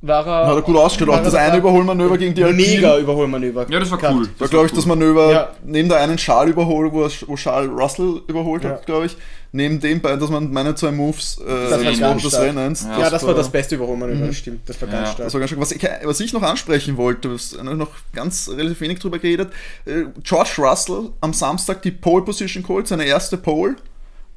[0.00, 0.46] war er.
[0.46, 1.10] Hat er gut ausgestellt.
[1.10, 2.68] Auch das eine Überholmanöver gegen die Alpine.
[2.68, 3.66] Mega Überholmanöver.
[3.68, 4.28] Ja, das war cool.
[4.38, 5.48] Da glaube ich, das Manöver ja.
[5.64, 8.70] neben der einen Schal überholt, wo, wo Charles Russell überholt ja.
[8.70, 9.16] hat, glaube ich.
[9.52, 12.82] Neben dem, dass man meine zwei Moves äh, das des, Rennen, des Rennens.
[12.84, 14.32] Ja, das, das war das beste Überholmanöver, mhm.
[14.32, 14.68] stimmt.
[14.68, 15.26] Das war ganz stark.
[15.26, 15.60] Das war ganz stark.
[15.60, 19.52] Was ich, was ich noch ansprechen wollte, was noch ganz relativ wenig drüber geredet,
[19.86, 23.74] äh, George Russell am Samstag die Pole Position geholt, seine erste Pole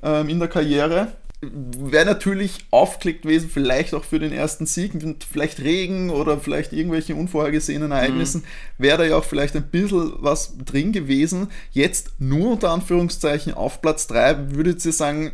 [0.02, 1.10] ähm, in der Karriere.
[1.51, 6.73] Wäre natürlich aufgelegt gewesen, vielleicht auch für den ersten Sieg, mit vielleicht Regen oder vielleicht
[6.73, 8.84] irgendwelche unvorhergesehenen Ereignissen, mhm.
[8.84, 11.47] wäre da ja auch vielleicht ein bisschen was drin gewesen.
[11.71, 15.34] Jetzt nur unter Anführungszeichen auf Platz 3, würdet ihr sagen,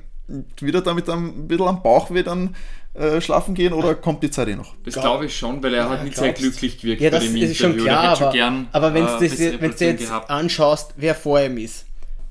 [0.59, 2.55] wieder damit ein bisschen am Bauch dann
[2.93, 4.75] äh, schlafen gehen oder kommt die Zeit eh noch?
[4.83, 7.31] Das glaube ich schon, weil er ja, hat nicht sehr glücklich gewirkt ja, das bei
[7.31, 7.77] dem ist Interview.
[7.77, 10.29] Schon klar, aber, gern, aber wenn äh, du dir jetzt gehabt.
[10.29, 11.85] anschaust, wer vor ihm ist,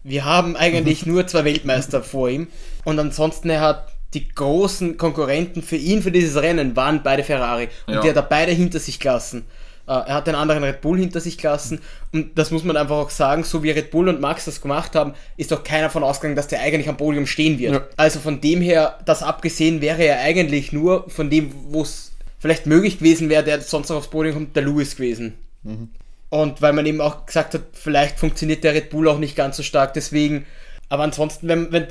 [0.09, 2.49] wir haben eigentlich nur zwei Weltmeister vor ihm
[2.85, 7.69] und ansonsten er hat die großen Konkurrenten für ihn für dieses Rennen waren beide Ferrari
[7.87, 8.01] und ja.
[8.01, 9.45] die hat er beide hinter sich gelassen.
[9.87, 11.81] Äh, er hat den anderen Red Bull hinter sich gelassen
[12.13, 14.95] und das muss man einfach auch sagen, so wie Red Bull und Max das gemacht
[14.95, 17.75] haben, ist doch keiner von ausgegangen, dass der eigentlich am Podium stehen wird.
[17.75, 17.87] Ja.
[17.97, 22.67] Also von dem her, das abgesehen wäre er eigentlich nur von dem, wo es vielleicht
[22.67, 25.35] möglich gewesen wäre, der sonst noch aufs Podium kommt, der Lewis gewesen.
[25.63, 25.91] Mhm.
[26.31, 29.57] Und weil man eben auch gesagt hat, vielleicht funktioniert der Red Bull auch nicht ganz
[29.57, 30.45] so stark, deswegen.
[30.89, 31.87] Aber ansonsten, wenn, wenn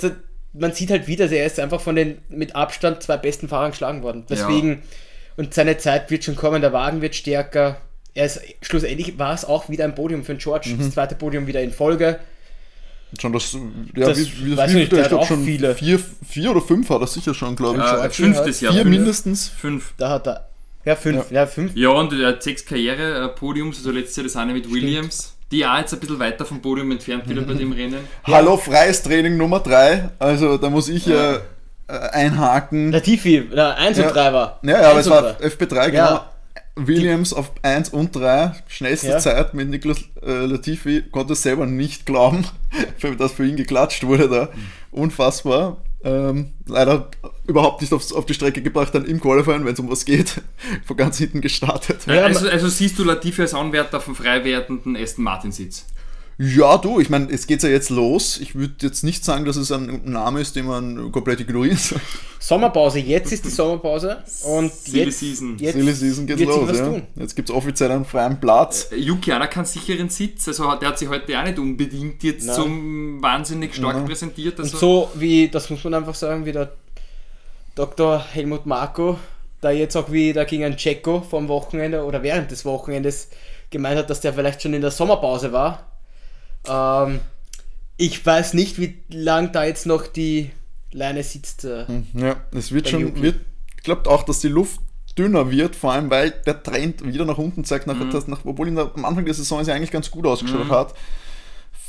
[0.54, 4.04] man sieht halt wieder, er ist einfach von den mit Abstand zwei besten Fahrern geschlagen
[4.04, 4.26] worden.
[4.30, 4.78] Deswegen, ja.
[5.38, 7.78] und seine Zeit wird schon kommen, der Wagen wird stärker.
[8.14, 10.80] Er ist, schlussendlich war es auch wieder ein Podium für den George, mhm.
[10.80, 12.20] das zweite Podium wieder in Folge.
[13.20, 15.76] Schon das, ja, das, wie, wie weiß nicht, ich glaube schon viele.
[15.76, 17.86] Vier, vier oder fünf hat er sicher schon, glaube ich.
[17.86, 18.74] Ja, fünftes Jahr.
[18.74, 19.48] Vier mindestens.
[19.48, 19.94] Fünf.
[19.98, 20.47] Da hat er
[20.88, 21.32] ja, fünf.
[21.32, 21.76] Ja, ja fünf.
[21.76, 25.34] Ja, und er hat sechs Karriere-Podiums, also letztes Jahr das eine mit Williams.
[25.52, 28.00] Die auch jetzt ein bisschen weiter vom Podium entfernt wieder bei dem Rennen.
[28.24, 30.12] Hallo, freies Training Nummer 3.
[30.20, 31.40] Also da muss ich ja äh,
[31.88, 32.92] einhaken.
[32.92, 34.60] Latifi, ja, 1 und 3 war.
[34.64, 36.22] Ja, ja aber es war FP3, genau.
[36.76, 39.20] Williams auf 1 und 3, schnellste ja.
[39.20, 42.46] Zeit mit Niklas äh, Latifi, konnte es selber nicht glauben,
[43.18, 44.50] dass für ihn geklatscht wurde da.
[44.92, 45.78] Unfassbar.
[46.04, 47.10] Ähm, leider
[47.48, 50.42] überhaupt nicht aufs, auf die Strecke gebracht, dann im Qualifying, wenn es um was geht,
[50.86, 52.00] von ganz hinten gestartet.
[52.06, 55.86] Ja, also, also, siehst du Latifi als Anwärter auf dem frei werdenden Aston Martin Sitz?
[56.40, 58.40] Ja, du, ich meine, es geht ja jetzt los.
[58.40, 62.00] Ich würde jetzt nicht sagen, dass es ein Name ist, den man komplett ignorieren soll.
[62.38, 65.58] Sommerpause, jetzt ist die Sommerpause und Silly jetzt, Season.
[65.58, 66.70] jetzt Silly Season geht's los.
[66.70, 66.86] was Ja.
[66.86, 67.02] tun.
[67.16, 68.90] Jetzt gibt es offiziell einen freien Platz.
[68.92, 72.46] Äh, Yuki Ana kann sicheren Sitz, also der hat sich heute auch nicht unbedingt jetzt
[72.46, 72.56] Nein.
[72.56, 74.06] zum wahnsinnig stark Nein.
[74.06, 74.60] präsentiert.
[74.60, 76.72] Und Also, so wie, das muss man einfach sagen, wie der
[77.78, 78.26] Dr.
[78.34, 79.20] Helmut Marko,
[79.62, 83.30] da jetzt auch wieder gegen einen Checo vom Wochenende oder während des Wochenendes
[83.70, 85.86] gemeint hat, dass der vielleicht schon in der Sommerpause war.
[86.68, 87.20] Ähm,
[87.96, 90.50] ich weiß nicht, wie lang da jetzt noch die
[90.92, 91.66] Leine sitzt.
[91.66, 91.86] äh.
[92.14, 93.22] Ja, es wird schon, Yuki.
[93.22, 93.36] wird,
[93.78, 94.80] ich glaube auch, dass die Luft
[95.16, 98.10] dünner wird, vor allem weil der Trend wieder nach unten zeigt, nach, Mhm.
[98.10, 100.70] dass nach, obwohl in der, am Anfang der Saison es ja eigentlich ganz gut ausgeschaut
[100.70, 100.96] hat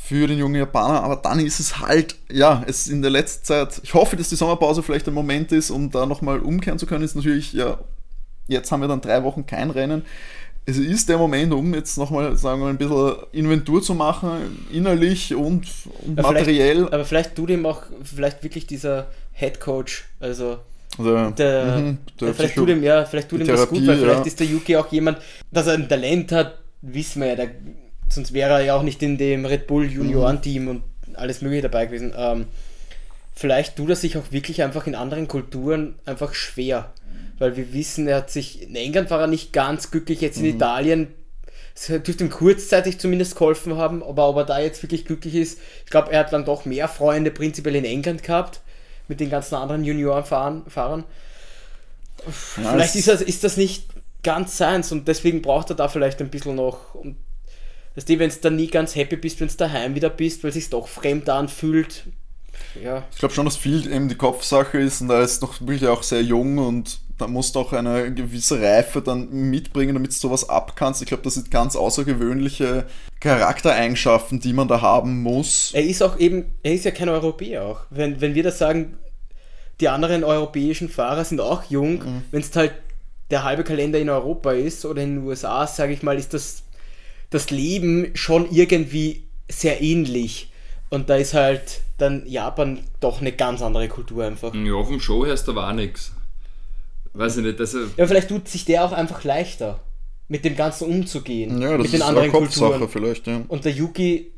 [0.09, 3.79] für den jungen Japaner, aber dann ist es halt, ja, es in der letzten Zeit,
[3.83, 7.03] ich hoffe, dass die Sommerpause vielleicht ein Moment ist, um da nochmal umkehren zu können,
[7.03, 7.77] ist natürlich, ja,
[8.47, 10.03] jetzt haben wir dann drei Wochen kein Rennen.
[10.65, 15.35] Es ist der Moment, um jetzt nochmal, sagen wir, ein bisschen Inventur zu machen, innerlich
[15.35, 15.67] und,
[16.01, 16.85] und vielleicht- materiell.
[16.87, 20.57] Aber vielleicht tut ihm auch vielleicht wirklich dieser Head Coach, also
[20.97, 24.21] Also, der, mhm, der vielleicht tut ihm ja, vielleicht tut ihm das gut, weil vielleicht
[24.21, 24.25] ja.
[24.25, 25.19] ist der Yuki auch jemand,
[25.51, 27.51] dass er ein Talent hat, wissen wir ja, der,
[28.09, 31.85] sonst wäre er ja auch nicht in dem Red Bull Junioren-Team und alles mögliche dabei
[31.85, 32.13] gewesen.
[32.15, 32.47] Ähm,
[33.33, 36.93] vielleicht tut er sich auch wirklich einfach in anderen Kulturen einfach schwer,
[37.37, 40.43] weil wir wissen, er hat sich in England war er nicht ganz glücklich, jetzt in
[40.43, 40.55] Mhm.
[40.55, 41.07] Italien
[41.79, 45.59] es dürfte ihm kurzzeitig zumindest geholfen haben, aber ob er da jetzt wirklich glücklich ist,
[45.85, 48.59] ich glaube, er hat dann doch mehr Freunde prinzipiell in England gehabt,
[49.07, 50.63] mit den ganzen anderen Juniorenfahrern.
[50.67, 51.05] Fahrern.
[52.25, 53.85] Ja, vielleicht ist das, ist das nicht
[54.23, 56.95] ganz seins und deswegen braucht er da vielleicht ein bisschen noch.
[56.95, 57.15] Und
[57.95, 60.49] dass du, wenn du dann nie ganz happy bist, wenn du daheim wieder bist, weil
[60.49, 62.05] es sich doch fremd anfühlt.
[62.81, 65.87] Ja, Ich glaube schon, dass viel eben die Kopfsache ist und er ist noch wirklich
[65.87, 70.15] auch sehr jung und da musst du auch eine gewisse Reife dann mitbringen, damit du
[70.15, 71.01] sowas abkannst.
[71.01, 72.85] Ich glaube, das sind ganz außergewöhnliche
[73.19, 75.71] Charaktereigenschaften, die man da haben muss.
[75.73, 77.81] er ist auch eben, er ist ja kein Europäer auch.
[77.89, 78.97] Wenn, wenn wir das sagen,
[79.81, 82.21] die anderen europäischen Fahrer sind auch jung, Mhm.
[82.31, 82.73] wenn es halt
[83.31, 86.63] der halbe Kalender in Europa ist oder in den USA, sage ich mal, ist das,
[87.29, 90.51] das Leben schon irgendwie sehr ähnlich.
[90.89, 94.53] Und da ist halt dann Japan doch eine ganz andere Kultur einfach.
[94.53, 96.13] ja, auf dem Show heißt da war nichts.
[97.13, 99.79] Weiß ich nicht, also Ja, vielleicht tut sich der auch einfach leichter,
[100.27, 101.61] mit dem Ganzen umzugehen.
[101.61, 102.89] Ja, das mit den ist anderen eine Kopfsache Kulturen.
[102.89, 103.41] vielleicht, ja.
[103.47, 104.31] Und der Yuki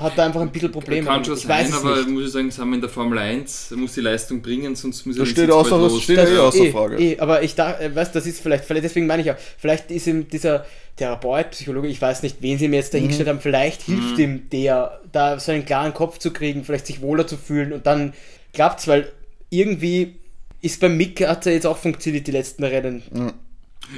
[0.00, 1.06] hat da einfach ein bisschen Probleme.
[1.06, 2.08] kann schon ich sein, weiß es aber nicht.
[2.10, 5.04] muss ich sagen, sind wir in der Formel 1, er muss die Leistung bringen, sonst
[5.06, 6.02] muss er Das den steht außer- das los.
[6.02, 6.96] steht Das- eh außer eh, Frage.
[6.98, 9.90] Eh, aber ich dachte, äh, weißt, das ist vielleicht, vielleicht, deswegen meine ich ja, vielleicht
[9.90, 10.64] ist ihm dieser
[10.96, 13.26] Therapeut, Psychologe, ich weiß nicht, wen sie ihm jetzt da Mhm.
[13.26, 17.26] haben, vielleicht hilft ihm der, da so einen klaren Kopf zu kriegen, vielleicht sich wohler
[17.26, 18.12] zu fühlen und dann
[18.52, 19.10] klappt's, weil
[19.48, 20.16] irgendwie
[20.60, 23.02] ist beim Mick hat er jetzt auch funktioniert, die letzten Rennen.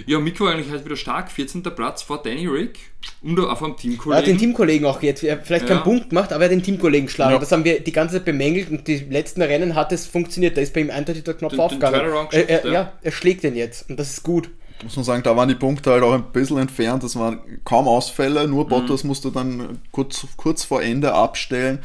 [0.07, 1.63] Ja, Miko eigentlich halt wieder stark, 14.
[1.63, 2.79] Platz vor Danny Rick
[3.23, 4.39] und auch vom Er hat den Teamkollegen.
[4.39, 5.83] Teamkollegen auch jetzt, er hat vielleicht keinen Ja.
[5.85, 7.33] Punkt gemacht, aber er hat den Teamkollegen geschlagen.
[7.35, 7.39] Ja.
[7.39, 10.57] Das haben wir die ganze Zeit bemängelt und die letzten Rennen hat es funktioniert.
[10.57, 12.01] Da ist bei ihm eindeutig der Knopf Den- den aufgegangen.
[12.01, 12.73] Turnaround er, er, ja.
[12.73, 14.51] ja, er schlägt den jetzt und das ist gut.
[14.83, 17.05] muss man sagen, da waren die Punkte halt auch ein bisschen entfernt.
[17.05, 18.51] Das waren kaum Ausfälle, Mhm.
[18.55, 21.79] nur Bottas musste dann kurz, kurz vor Ende abstellen.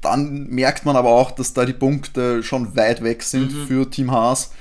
[0.00, 3.66] Dann merkt man aber auch, dass da die Punkte schon weit weg sind Mhm.
[3.68, 4.52] für Team Haas.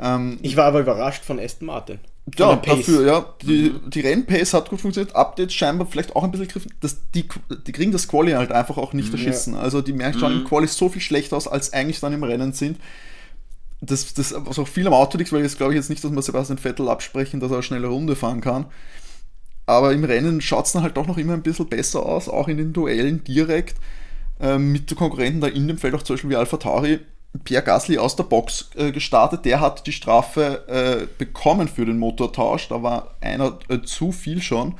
[0.00, 1.98] Ähm, Ich war aber überrascht von Aston Martin.
[2.38, 3.34] Ja, dafür, ja.
[3.42, 6.72] Die, die Rennpace hat gut funktioniert, Updates scheinbar vielleicht auch ein bisschen gegriffen.
[6.80, 7.28] Das, die,
[7.66, 9.54] die kriegen das Quali halt einfach auch nicht erschissen.
[9.54, 12.52] Also die merken schon im Quali so viel schlechter aus, als eigentlich dann im Rennen
[12.52, 12.78] sind.
[13.82, 16.10] Das, das was auch viel am Auto liegt, weil jetzt glaube ich jetzt nicht, dass
[16.10, 18.66] wir Sebastian Vettel absprechen, dass er eine schnelle Runde fahren kann.
[19.66, 22.48] Aber im Rennen schaut es dann halt doch noch immer ein bisschen besser aus, auch
[22.48, 23.76] in den Duellen direkt
[24.40, 27.00] ähm, mit den Konkurrenten da in dem Feld, auch zum Beispiel wie Alpha Tauri.
[27.42, 31.98] Pierre Gasly aus der Box äh, gestartet, der hat die Strafe äh, bekommen für den
[31.98, 34.76] Motortausch, da war einer äh, zu viel schon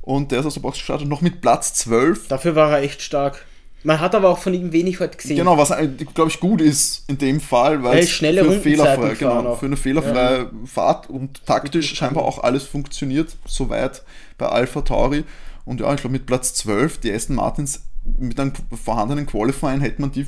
[0.00, 2.28] und der ist aus der Box gestartet, noch mit Platz 12.
[2.28, 3.44] Dafür war er echt stark.
[3.82, 5.38] Man hat aber auch von ihm wenig heute gesehen.
[5.38, 5.72] Genau, was
[6.14, 9.76] glaube ich gut ist in dem Fall, weil es schnelle für, fehlerfrei, genau, für eine
[9.76, 14.02] fehlerfreie Fahrt und taktisch scheinbar auch alles funktioniert, soweit
[14.36, 15.24] bei Alpha Tauri.
[15.64, 20.00] Und ja, ich glaube mit Platz 12, die Aston Martins mit einem vorhandenen Qualifying hätte
[20.00, 20.26] man die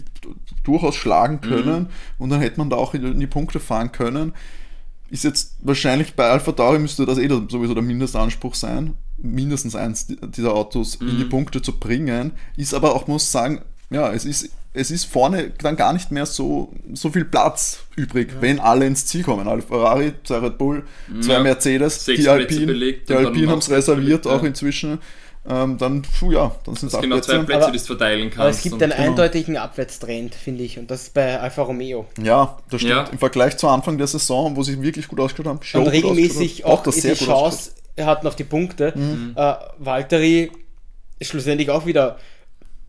[0.63, 4.33] durchaus schlagen können und dann hätte man da auch in die Punkte fahren können.
[5.11, 10.07] Ist jetzt wahrscheinlich bei Alpha Tauri müsste das eh sowieso der Mindestanspruch sein, mindestens eins
[10.07, 12.33] dieser Autos in die Punkte zu bringen.
[12.57, 16.25] Ist aber auch, muss sagen, ja, es ist, es ist vorne dann gar nicht mehr
[16.25, 19.47] so, so viel Platz übrig, wenn alle ins Ziel kommen.
[19.47, 20.85] Alfa Ferrari, zwei Red Bull,
[21.21, 21.43] zwei Ja.
[21.43, 24.49] Mercedes, Sechs die Alpine, belegt die Alpine haben es reserviert belegt, auch ja.
[24.49, 24.99] inzwischen.
[25.49, 28.39] Ähm, dann, puh, ja, dann sind es genau zwei Plätze, aber, die du verteilen kannst.
[28.39, 29.03] Aber es gibt einen genau.
[29.03, 32.07] eindeutigen Abwärtstrend, finde ich, und das ist bei Alfa Romeo.
[32.23, 32.95] Ja, das stimmt.
[32.95, 33.05] Ja.
[33.05, 36.87] Im Vergleich zu Anfang der Saison, wo sie wirklich gut ausgeschaut haben, und regelmäßig auch,
[36.87, 38.93] auch die Chance hatten auf die Punkte.
[38.95, 39.35] Mhm.
[39.37, 40.53] Äh, Valtteri
[41.21, 42.19] schlussendlich auch wieder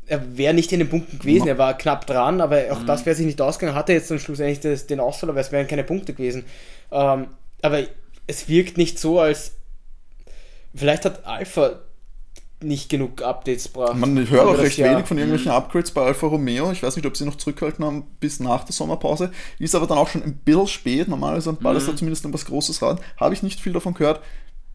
[0.05, 2.85] er wäre nicht in den Punkten gewesen, er war knapp dran, aber auch mhm.
[2.85, 5.67] das wäre sich nicht ausgegangen, hatte jetzt dann schlussendlich das, den Ausfall, aber es wären
[5.67, 6.45] keine Punkte gewesen.
[6.91, 7.27] Ähm,
[7.61, 7.83] aber
[8.27, 9.53] es wirkt nicht so, als
[10.75, 11.79] vielleicht hat Alpha
[12.63, 13.95] nicht genug Updates braucht.
[13.95, 14.95] Man hört auch recht Jahr.
[14.95, 15.57] wenig von irgendwelchen mhm.
[15.57, 16.71] Upgrades bei Alfa Romeo.
[16.71, 19.31] Ich weiß nicht, ob sie noch zurückgehalten haben bis nach der Sommerpause.
[19.59, 21.07] Ist aber dann auch schon ein bisschen spät.
[21.07, 21.57] Normalerweise mhm.
[21.57, 22.99] ballert da zumindest ein was Großes ran.
[23.17, 24.21] Habe ich nicht viel davon gehört.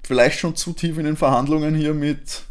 [0.02, 2.42] Vielleicht schon zu tief in den Verhandlungen hier mit,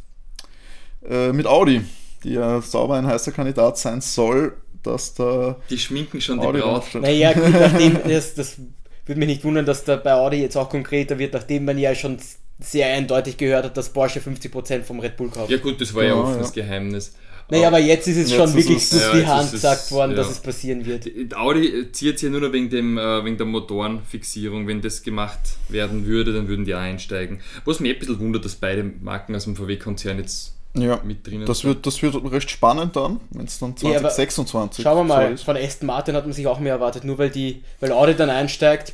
[1.08, 1.82] äh, mit Audi,
[2.24, 5.58] die ja sauber ein heißer Kandidat sein soll, dass da.
[5.70, 6.84] Die schminken schon Audi die Braut.
[6.96, 8.58] Naja, gut, nachdem das, das
[9.06, 11.96] würde mich nicht wundern, dass da bei Audi jetzt auch konkreter wird, nachdem man ja
[11.96, 12.20] schon
[12.60, 15.52] sehr eindeutig gehört hat, dass Porsche 50% vom Red Bull kauft.
[15.52, 16.64] Ja gut, das war ja, ja offenes ja.
[16.64, 17.14] Geheimnis.
[17.50, 20.12] Naja, aber jetzt ist es jetzt schon wirklich es, durch ja, die Hand gesagt worden,
[20.12, 20.18] ja.
[20.18, 21.08] dass es passieren wird.
[21.36, 24.68] Audi zieht sich ja nur noch wegen, dem, äh, wegen der Motorenfixierung.
[24.68, 25.40] Wenn das gemacht
[25.70, 27.40] werden würde, dann würden die auch einsteigen.
[27.64, 31.46] Was mich ein bisschen wundert, dass beide Marken aus dem VW-Konzern jetzt ja, mit drinnen
[31.46, 35.38] das wird, das wird recht spannend dann, wenn es dann 2026 ja, Schauen wir mal,
[35.38, 37.06] so von Aston Martin hat man sich auch mehr erwartet.
[37.06, 38.94] Nur weil, die, weil Audi dann einsteigt,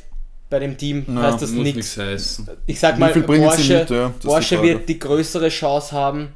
[0.54, 1.98] bei dem Team ja, heißt das nichts.
[2.66, 4.12] Ich sag mal, Porsche, mit, ja?
[4.22, 6.28] Porsche wird die größere Chance haben,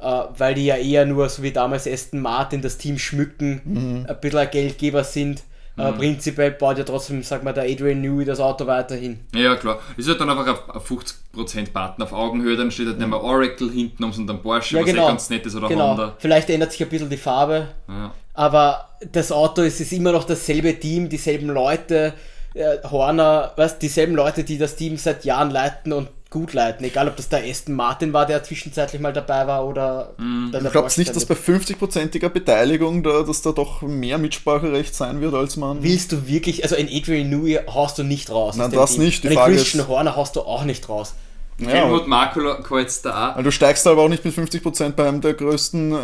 [0.00, 0.04] äh,
[0.36, 4.06] weil die ja eher nur, so wie damals Aston Martin, das Team schmücken, mhm.
[4.08, 5.44] ein bisschen ein Geldgeber sind.
[5.76, 5.82] Mhm.
[5.82, 9.20] Aber prinzipiell baut ja trotzdem, sag mal, der Adrian Newey das Auto weiterhin.
[9.36, 9.78] Ja, klar.
[9.96, 13.70] Ist halt dann einfach ein 50% Button auf Augenhöhe, dann steht halt nicht mehr Oracle
[13.70, 15.06] hinten um, sondern Porsche, ja, was genau.
[15.06, 15.90] ganz nett ist, oder genau.
[15.90, 16.16] Honda.
[16.18, 18.12] Vielleicht ändert sich ein bisschen die Farbe, ja.
[18.34, 22.12] aber das Auto ist, ist immer noch dasselbe Team, dieselben Leute äh,
[22.54, 26.84] Horner, weißt dieselben Leute, die das Team seit Jahren leiten und gut leiten.
[26.84, 30.14] Egal, ob das der Aston Martin war, der zwischenzeitlich mal dabei war oder.
[30.16, 30.52] Mm.
[30.54, 35.34] Ich glaube nicht, dass bei 50-prozentiger Beteiligung, da, dass da doch mehr Mitspracherecht sein wird,
[35.34, 35.82] als man.
[35.82, 38.56] Willst du wirklich, also in Adrian Newey haust du nicht raus.
[38.56, 39.04] Nein, das Team.
[39.04, 39.24] nicht.
[39.24, 41.14] Die in Christian Horner haust du auch nicht raus.
[41.60, 43.30] Ja, Helmut Marko jetzt da.
[43.30, 45.96] Also du steigst aber auch nicht mit 50% bei einem der größten, äh,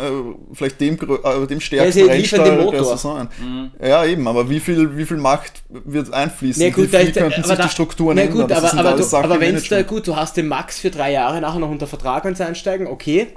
[0.53, 3.27] vielleicht dem, äh, dem stärksten ja, Rennstall der Saison.
[3.39, 3.71] Mhm.
[3.81, 6.61] Ja, eben, aber wie viel, wie viel Macht wird einfließen?
[6.61, 8.63] Nee, gut, wie viel könnten sich da, die Strukturen nee, gut, ändern?
[8.63, 11.41] aber, aber, du, aber wenn es da gut, du hast den Max für drei Jahre
[11.41, 13.27] nachher noch unter Vertrag, wenn sie einsteigen, okay.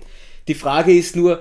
[0.49, 1.41] Die Frage ist nur,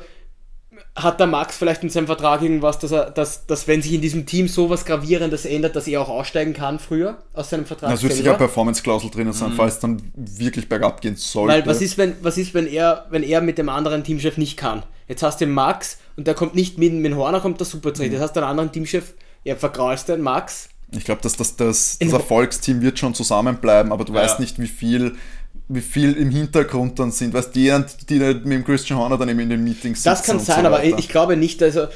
[1.04, 4.02] hat der Max vielleicht in seinem Vertrag irgendwas, dass er, dass, dass wenn sich in
[4.02, 7.90] diesem Team sowas Gravierendes ändert, dass er auch aussteigen kann früher aus seinem Vertrag?
[7.94, 9.56] Da wird sicher eine Performance-Klausel drinnen sein, mhm.
[9.56, 11.54] falls dann wirklich bergab gehen sollte.
[11.54, 14.58] Weil was ist, wenn, was ist, wenn er, wenn er mit dem anderen Teamchef nicht
[14.58, 14.84] kann?
[15.08, 17.94] Jetzt hast du den Max und der kommt nicht mit, mit Horner kommt der super
[17.94, 18.12] zurecht.
[18.12, 18.18] Mhm.
[18.18, 20.70] Jetzt hast du einen anderen Teamchef, ja, vergraulst den Max.
[20.92, 24.22] Ich glaube, dass das, das, das Erfolgsteam wird schon zusammenbleiben, aber du ja.
[24.22, 25.16] weißt nicht, wie viel
[25.70, 27.72] wie viel im Hintergrund dann sind, was die,
[28.10, 30.10] die mit dem Christian Horner dann eben in den Meetings sitzen.
[30.10, 31.88] Das kann sein, so aber ich glaube nicht, also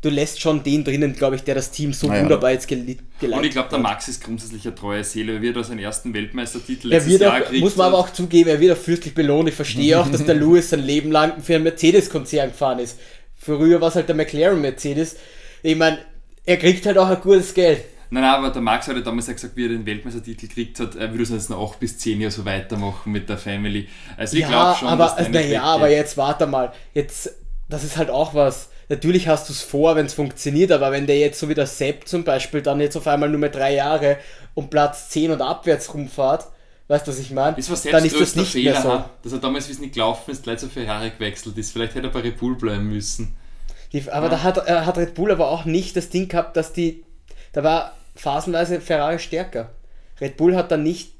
[0.00, 2.22] du lässt schon den drinnen, glaube ich, der das Team so naja.
[2.22, 3.32] wunderbar jetzt geleitet hat.
[3.32, 5.34] Und ich glaube, der Max ist grundsätzlich eine treue Seele.
[5.34, 7.62] Er wird auch seinen ersten Weltmeistertitel letztes wird Jahr auch, kriegt.
[7.62, 9.48] Muss man aber auch zugeben, er wird auch fürstlich belohnt.
[9.48, 12.98] Ich verstehe auch, dass der Lewis sein Leben lang für einen Mercedes-Konzern gefahren ist.
[13.38, 15.16] Früher war es halt der McLaren-Mercedes.
[15.62, 15.98] Ich meine,
[16.46, 17.84] er kriegt halt auch ein gutes Geld.
[18.10, 20.94] Nein, nein, aber der Max hat ja damals gesagt, wie er den Weltmeistertitel gekriegt hat,
[20.94, 23.88] er würde es jetzt noch 8 bis 10 Jahre so weitermachen mit der Family.
[24.16, 27.34] Also ich ja, glaube schon, aber, dass also, naja, aber jetzt warte mal, jetzt,
[27.68, 28.70] das ist halt auch was.
[28.88, 31.66] Natürlich hast du es vor, wenn es funktioniert, aber wenn der jetzt so wie der
[31.66, 34.18] Sepp zum Beispiel dann jetzt auf einmal nur mehr drei Jahre
[34.54, 36.46] um Platz 10 und abwärts rumfahrt,
[36.88, 37.56] Weißt du, was ich meine?
[37.56, 38.92] Das war dann ist das nicht Fehler, mehr so.
[38.92, 41.72] Hat, dass er damals, wie es nicht gelaufen ist, gleich zu Ferrari gewechselt ist.
[41.72, 43.34] Vielleicht hätte er bei Red Bull bleiben müssen.
[43.92, 44.30] Die, aber ja.
[44.30, 47.02] da hat, äh, hat Red Bull aber auch nicht das Ding gehabt, dass die.
[47.56, 49.70] Da war phasenweise Ferrari stärker.
[50.20, 51.14] Red Bull hat dann nicht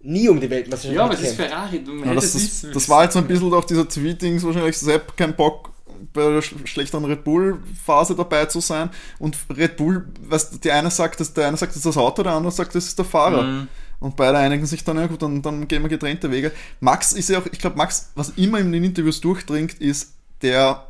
[0.00, 1.82] nie um die Weltmeisterschaft Ja, aber es ist Ferrari.
[1.82, 5.34] Du ja, das, das, das, war jetzt ein bisschen auf dieser Tweetings wahrscheinlich Sepp kein
[5.34, 5.70] Bock
[6.12, 10.90] bei der schlechteren Red Bull Phase dabei zu sein und Red Bull, weißt die eine
[10.90, 13.06] sagt, dass der eine sagt, das ist das Auto, der andere sagt, das ist der
[13.06, 13.42] Fahrer.
[13.42, 13.68] Mhm.
[13.98, 16.52] Und beide einigen sich dann, ja gut, dann, dann gehen wir getrennte Wege.
[16.80, 20.84] Max ist ja auch, ich glaube, Max, was immer in den Interviews durchdringt, ist, der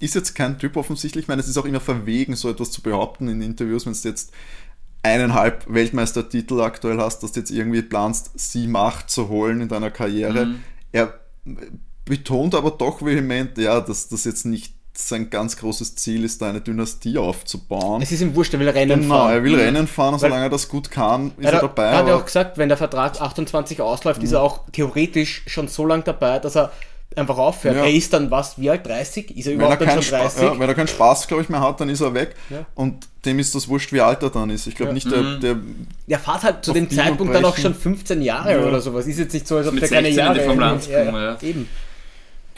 [0.00, 1.24] ist jetzt kein Typ offensichtlich.
[1.24, 4.04] Ich meine, es ist auch immer verwegen, so etwas zu behaupten in Interviews, wenn es
[4.04, 4.32] jetzt
[5.02, 9.90] eineinhalb Weltmeistertitel aktuell hast, dass du jetzt irgendwie planst, sie Macht zu holen in deiner
[9.90, 10.46] Karriere.
[10.46, 10.62] Mhm.
[10.92, 11.14] Er
[12.04, 16.48] betont aber doch vehement, ja, dass das jetzt nicht sein ganz großes Ziel ist, da
[16.48, 18.02] eine Dynastie aufzubauen.
[18.02, 19.32] Es ist ihm wurscht, er will Rennen genau, fahren.
[19.32, 19.60] er will mhm.
[19.60, 21.84] Rennen fahren und solange er das gut kann, ist er, er dabei.
[21.84, 24.24] Er hat ja auch gesagt, wenn der Vertrag 28 ausläuft, mhm.
[24.24, 26.72] ist er auch theoretisch schon so lange dabei, dass er
[27.16, 27.76] einfach aufhört.
[27.76, 27.84] Ja.
[27.84, 28.86] Er ist dann was, wie alt?
[28.86, 29.36] 30?
[29.36, 30.42] Ist er überhaupt dann schon 30?
[30.42, 32.34] Ja, wenn er keinen Spaß, glaube ich, mehr hat, dann ist er weg.
[32.50, 32.66] Ja.
[32.74, 34.66] Und dem ist das wurscht, wie alt er dann ist.
[34.66, 35.40] Ich glaube nicht, der, mhm.
[35.40, 35.56] der.
[36.06, 39.06] Der fährt halt zu dem Zeitpunkt dann auch schon 15 Jahre oder sowas.
[39.06, 40.40] Ist jetzt nicht so, als ob der keine Jahre.
[40.40, 41.68] Vom Land ja, Eben.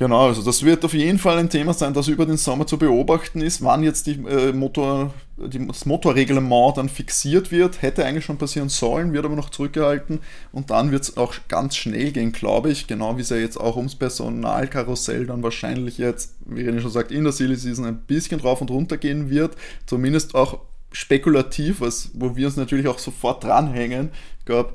[0.00, 2.78] Genau, also das wird auf jeden Fall ein Thema sein, das über den Sommer zu
[2.78, 3.62] beobachten ist.
[3.62, 8.70] Wann jetzt die, äh, Motor, die, das Motorreglement dann fixiert wird, hätte eigentlich schon passieren
[8.70, 10.20] sollen, wird aber noch zurückgehalten.
[10.52, 12.86] Und dann wird es auch ganz schnell gehen, glaube ich.
[12.86, 17.12] Genau wie es ja jetzt auch ums Personalkarussell dann wahrscheinlich jetzt, wie René schon sagt,
[17.12, 19.54] in der Silly Season ein bisschen drauf und runter gehen wird.
[19.84, 20.60] Zumindest auch
[20.92, 24.12] spekulativ, was, wo wir uns natürlich auch sofort dranhängen.
[24.38, 24.72] Ich glaube,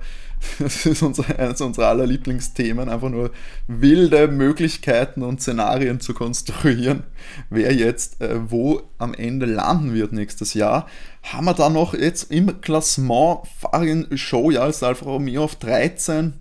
[0.60, 3.32] das ist unser, eines unserer aller Lieblingsthemen, einfach nur
[3.68, 7.04] wilde Möglichkeiten und Szenarien zu konstruieren,
[7.50, 10.88] wer jetzt äh, wo am Ende landen wird nächstes Jahr.
[11.24, 16.34] Haben wir da noch jetzt im Klassement Farin Show, ja, als Alfa Romeo auf 13,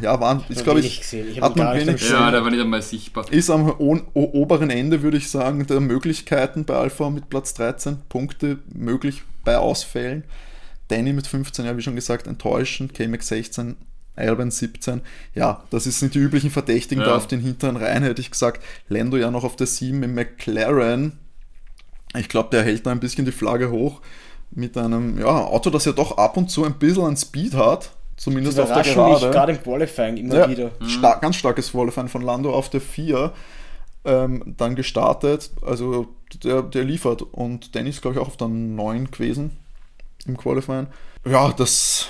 [0.00, 2.12] ja, waren, ich glaube ich, ich hat man wenig gesehen.
[2.12, 3.30] Ja, der war nicht einmal sichtbar.
[3.30, 3.70] Ist am
[4.14, 9.58] oberen Ende, würde ich sagen, der Möglichkeiten bei Alpha mit Platz 13, Punkte möglich bei
[9.58, 10.24] Ausfällen.
[10.90, 12.94] Danny mit 15, ja, wie schon gesagt, enttäuschend.
[12.94, 13.76] K-Max 16,
[14.16, 15.00] Alban 17.
[15.34, 17.10] Ja, das sind die üblichen Verdächtigen ja.
[17.10, 18.62] da auf den hinteren Reihen, hätte ich gesagt.
[18.88, 21.18] Lando ja noch auf der 7 mit McLaren.
[22.16, 24.00] Ich glaube, der hält da ein bisschen die Flagge hoch
[24.50, 27.92] mit einem ja, Auto, das ja doch ab und zu ein bisschen an Speed hat.
[28.16, 29.30] Zumindest auf der Gerade.
[29.30, 30.72] gerade im Qualifying immer ja, wieder.
[30.86, 33.32] Star ganz starkes Qualifying von Lando auf der 4.
[34.04, 35.50] Ähm, dann gestartet.
[35.62, 36.08] Also
[36.42, 37.22] der, der liefert.
[37.22, 39.59] Und Dennis, glaube ich, auch auf der 9 gewesen
[40.26, 40.86] im Qualifying.
[41.26, 42.08] Ja, das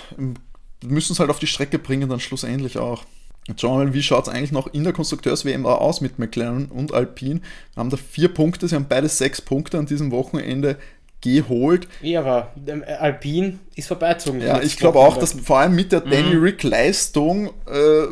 [0.83, 3.05] müssen es halt auf die Strecke bringen, dann schlussendlich auch.
[3.49, 6.67] Jetzt schauen wir mal, wie schaut es eigentlich noch in der Konstrukteurs-WM aus mit McLaren
[6.67, 7.41] und Alpine.
[7.75, 10.77] Wir haben da vier Punkte, sie haben beide sechs Punkte an diesem Wochenende
[11.21, 11.89] geholt.
[12.01, 14.41] Ja, aber ähm, Alpine ist vorbeizogen.
[14.41, 16.11] Ja, ich glaube auch, dass vor allem mit der mhm.
[16.11, 18.07] Danny Rick Leistung, äh,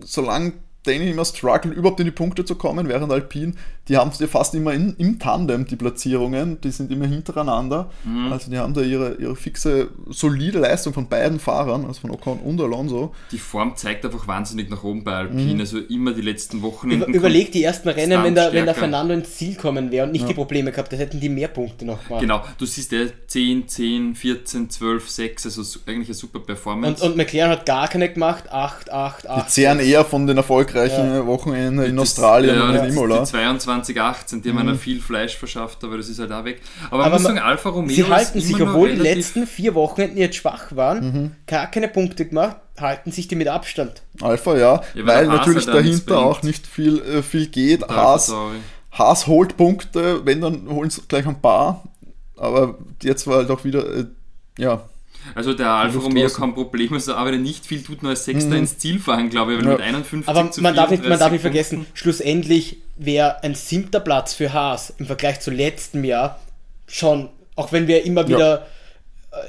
[0.00, 3.54] solange Danny immer struggle, überhaupt in die Punkte zu kommen, während Alpine,
[3.88, 7.90] die haben es ja fast immer in, im Tandem, die Platzierungen, die sind immer hintereinander.
[8.04, 8.32] Mhm.
[8.32, 12.38] Also die haben da ihre, ihre fixe, solide Leistung von beiden Fahrern, also von Ocon
[12.38, 13.14] und Alonso.
[13.32, 15.60] Die Form zeigt einfach wahnsinnig nach oben bei Alpine, mhm.
[15.60, 16.90] also immer die letzten Wochen.
[16.90, 20.12] Über, überleg die ersten Rennen, wenn der, wenn der Fernando ins Ziel kommen wäre und
[20.12, 20.28] nicht ja.
[20.28, 22.22] die Probleme gehabt, dann hätten die mehr Punkte noch gemacht.
[22.22, 27.04] Genau, du siehst ja 10, 10, 14, 12, 6, also eigentlich eine super Performance.
[27.04, 29.46] Und, und McLaren hat gar keine gemacht, 8, 8, 8.
[29.46, 31.26] Die zehren eher von den Erfolg erfolgreichen ja.
[31.26, 33.20] Wochenende in Australien ja, und in Imola.
[33.20, 34.78] Die 22, 18, die haben mhm.
[34.78, 36.60] viel Fleisch verschafft, aber das ist halt auch weg.
[36.90, 40.18] Aber, aber man muss sagen, Alfa Romeo Sie halten sich, obwohl die letzten vier Wochenenden
[40.18, 41.32] jetzt schwach waren, mhm.
[41.46, 44.02] gar keine Punkte gemacht, halten sich die mit Abstand.
[44.20, 47.88] Alpha, ja, ja weil natürlich halt dahinter auch nicht viel, äh, viel geht.
[47.88, 48.32] Haas,
[48.92, 51.84] Haas holt Punkte, wenn dann holen sie gleich ein paar.
[52.36, 54.04] Aber jetzt war halt auch wieder, äh,
[54.58, 54.82] ja,
[55.34, 58.58] also der Alfa Romeo kann problemlos aber nicht viel tut, nur als Sechster mhm.
[58.58, 59.72] ins Ziel fahren, glaube ich, weil ja.
[59.72, 64.00] mit 51 Aber zu man darf, nicht, man darf nicht vergessen, schlussendlich wäre ein siebter
[64.00, 66.38] Platz für Haas im Vergleich zu letztem Jahr
[66.86, 68.66] schon, auch wenn wir immer wieder ja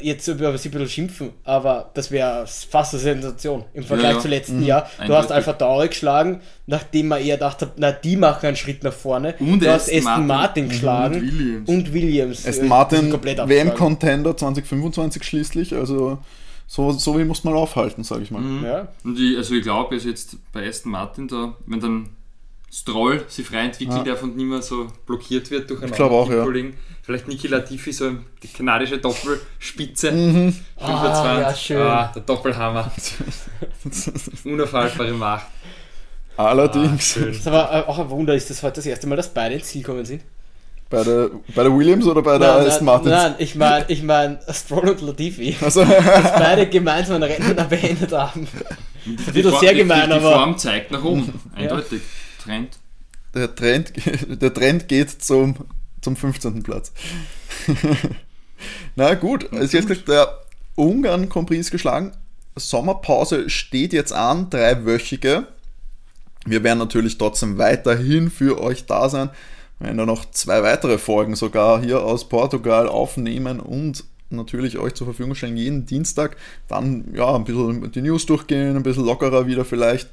[0.02, 4.16] jetzt über sie ein bisschen schimpfen, aber das wäre fast eine Sensation im Vergleich ja,
[4.18, 4.22] ja.
[4.22, 4.66] zu letzten mhm.
[4.66, 4.82] Jahr.
[4.82, 5.24] Du Eindeutig.
[5.24, 9.36] hast Alpha Tauri geschlagen, nachdem man eher dachte, na, die machen einen Schritt nach vorne.
[9.40, 11.70] Und du hast Aston Martin, Martin geschlagen und Williams.
[11.70, 16.20] Und Williams Aston Martin WM-Contender 2025 schließlich, also
[16.66, 18.42] so, so wie muss man aufhalten, sage ich mal.
[18.42, 18.66] Mhm.
[18.66, 18.88] Ja.
[19.04, 22.10] Und ich, also ich glaube, ist jetzt bei Aston Martin da, wenn dann
[22.72, 24.04] Stroll sich frei entwickelt, ja.
[24.04, 26.44] der von nicht mehr so blockiert wird durch einen auch, ja.
[26.44, 26.74] Kollegen.
[27.04, 28.12] Vielleicht Niki Latifi, so
[28.42, 30.12] die kanadische Doppelspitze.
[30.12, 30.56] Mhm.
[30.78, 30.80] 25.
[30.80, 31.82] Ah, ja, schön.
[31.82, 32.92] Ah, der Doppelhammer.
[34.46, 35.48] Unaufhaltbare Macht.
[36.38, 37.18] Allerdings.
[37.18, 39.56] Ah, das ist aber auch ein Wunder, ist das heute das erste Mal, dass beide
[39.56, 40.24] ins Ziel kommen sind?
[40.90, 43.10] Bei der, bei der Williams oder bei der Aston Martin?
[43.10, 45.58] Nein, ich meine ich mein Stroll und Latifi.
[45.60, 45.84] Also.
[45.84, 48.48] dass beide gemeinsam ein Rennen beendet haben.
[49.06, 50.30] Das ist wieder sehr gemein, die, die aber.
[50.30, 52.02] Die Form zeigt nach oben, eindeutig.
[52.02, 52.44] Ja.
[52.44, 52.78] Trend.
[53.34, 53.92] Der Trend,
[54.42, 55.56] der Trend geht zum,
[56.04, 56.64] zum 15.
[56.64, 56.92] Platz.
[58.96, 60.40] Na gut, also jetzt gesagt, der
[60.76, 62.12] Ungarn Grand ist geschlagen.
[62.56, 65.48] Sommerpause steht jetzt an, dreiwöchige.
[66.46, 69.30] Wir werden natürlich trotzdem weiterhin für euch da sein.
[69.80, 74.94] Wir werden da noch zwei weitere Folgen sogar hier aus Portugal aufnehmen und natürlich euch
[74.94, 76.38] zur Verfügung stellen, jeden Dienstag.
[76.68, 80.10] Dann ja, ein bisschen die News durchgehen, ein bisschen lockerer wieder vielleicht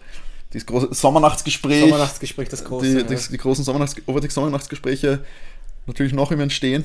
[0.53, 1.81] das große Sommernachtsgespräch.
[1.81, 3.05] Somernachtsgespräch, das große.
[3.05, 3.97] Die, die, die großen Sommernachts
[4.35, 5.21] Somernachtsgespräche
[5.91, 6.85] natürlich noch im Entstehen.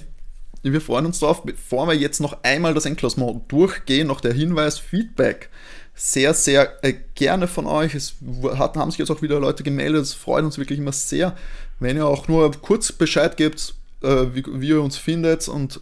[0.63, 4.79] Wir freuen uns darauf, bevor wir jetzt noch einmal das Endklassement durchgehen, noch der Hinweis,
[4.79, 5.49] Feedback.
[5.93, 7.93] Sehr, sehr äh, gerne von euch.
[7.93, 8.15] Es
[8.57, 10.01] hat, haben sich jetzt auch wieder Leute gemeldet.
[10.01, 11.35] Es freut uns wirklich immer sehr,
[11.79, 15.79] wenn ihr auch nur kurz Bescheid gebt, äh, wie, wie ihr uns findet und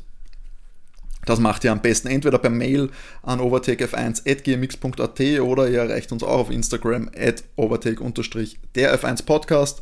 [1.26, 2.90] das macht ihr am besten entweder per Mail
[3.22, 9.80] an overtakef1.gmx.at oder ihr erreicht uns auch auf Instagram at overtake-der F1 Podcast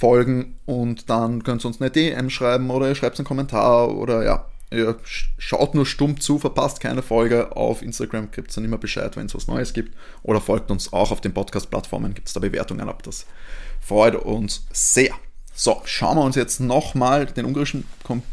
[0.00, 4.24] folgen und dann könnt ihr uns eine DM schreiben oder ihr schreibt einen Kommentar oder
[4.24, 7.54] ja, ihr schaut nur stumm zu, verpasst keine Folge.
[7.54, 9.94] Auf Instagram gibt es dann immer Bescheid, wenn es was Neues gibt.
[10.22, 13.02] Oder folgt uns auch auf den Podcast-Plattformen, gibt es da Bewertungen ab.
[13.02, 13.26] Das
[13.80, 15.12] freut uns sehr.
[15.52, 17.84] So, schauen wir uns jetzt nochmal den ungarischen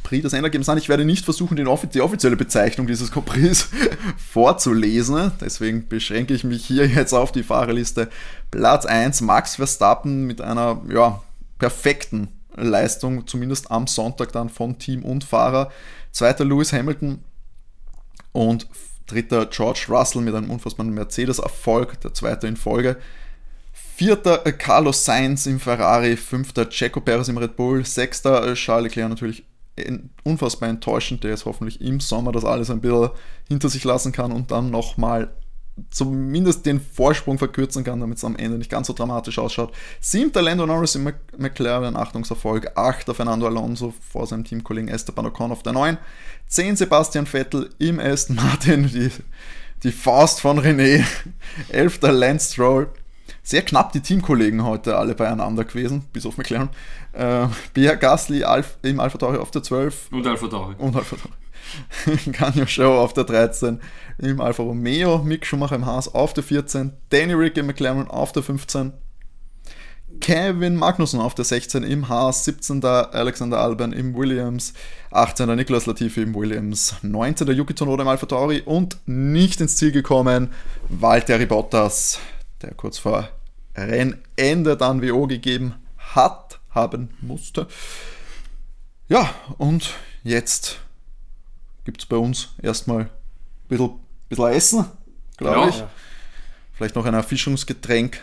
[0.04, 0.78] Prix das Endergebnis an.
[0.78, 3.68] Ich werde nicht versuchen, die offizielle Bezeichnung dieses Prix
[4.32, 5.34] vorzulesen.
[5.42, 8.08] Deswegen beschränke ich mich hier jetzt auf die Fahrerliste.
[8.52, 11.22] Platz 1, Max Verstappen mit einer ja,
[11.58, 15.72] perfekten Leistung, zumindest am Sonntag dann von Team und Fahrer.
[16.12, 17.24] Zweiter Lewis Hamilton
[18.32, 18.68] und
[19.06, 22.98] dritter George Russell mit einem unfassbaren Mercedes-Erfolg, der zweite in Folge.
[23.96, 28.84] Vierter äh, Carlos Sainz im Ferrari, fünfter Checo Perez im Red Bull, sechster äh, Charles
[28.84, 29.44] Leclerc natürlich
[30.24, 33.10] unfassbar enttäuschend, der jetzt hoffentlich im Sommer das alles ein bisschen
[33.48, 35.32] hinter sich lassen kann und dann nochmal
[35.90, 39.74] zumindest den Vorsprung verkürzen kann, damit es am Ende nicht ganz so dramatisch ausschaut.
[40.00, 42.72] Siebter Lando Norris im McLaren, Achtungserfolg.
[42.76, 45.98] Achter Fernando Alonso vor seinem Teamkollegen Esteban Ocon auf der 9.
[46.48, 49.12] Zehn Sebastian Vettel im Aston Martin, die,
[49.84, 51.06] die Faust von René.
[51.70, 52.90] Elfter Lance Stroll.
[53.44, 56.70] Sehr knapp die Teamkollegen heute alle beieinander gewesen, bis auf McLaren.
[57.14, 60.12] Äh, Bia Gasly Alf, im Alpha Tauri auf der 12.
[60.12, 60.76] Und Alpha Tauri.
[60.78, 61.34] Und Alpha Tauri.
[62.34, 63.80] Canio Show auf der 13,
[64.20, 68.32] im Alfa Romeo, Mick Schumacher im Haas auf der 14, Danny Rick im McLaren auf
[68.32, 68.94] der 15,
[70.20, 72.84] Kevin Magnussen auf der 16 im Haas, 17.
[72.84, 74.74] Alexander Alban im Williams,
[75.12, 75.56] 18.
[75.56, 77.48] Niklas Latifi im Williams, 19.
[77.50, 80.50] Yuki Tsunoda im Tauri und nicht ins Ziel gekommen,
[80.90, 82.20] Valtteri Bottas,
[82.62, 83.30] der kurz vor
[83.76, 87.68] Rennende dann WO gegeben hat, haben musste.
[89.08, 89.94] Ja, und
[90.24, 90.80] jetzt
[91.88, 93.10] gibt es bei uns erstmal ein
[93.70, 93.92] bisschen,
[94.28, 94.86] bisschen Essen,
[95.38, 95.78] glaube ich.
[95.78, 95.90] Ja.
[96.74, 98.22] Vielleicht noch ein Erfischungsgetränk.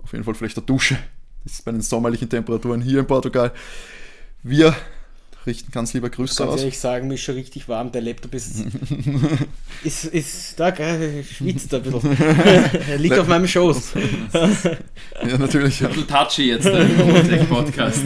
[0.00, 0.96] Auf jeden Fall vielleicht eine Dusche.
[1.42, 3.52] Das ist bei den sommerlichen Temperaturen hier in Portugal.
[4.44, 4.76] Wir
[5.46, 6.60] richten ganz lieber Grüße Kannst aus.
[6.60, 7.92] ehrlich sagen, mir ist schon richtig warm.
[7.92, 8.64] Der Laptop ist,
[9.84, 12.16] ist, ist da, schwitzt ein bisschen.
[12.88, 13.92] er liegt auf meinem Schoß.
[14.34, 15.82] ja, natürlich.
[15.82, 18.02] Ein bisschen touchy jetzt im Podcast.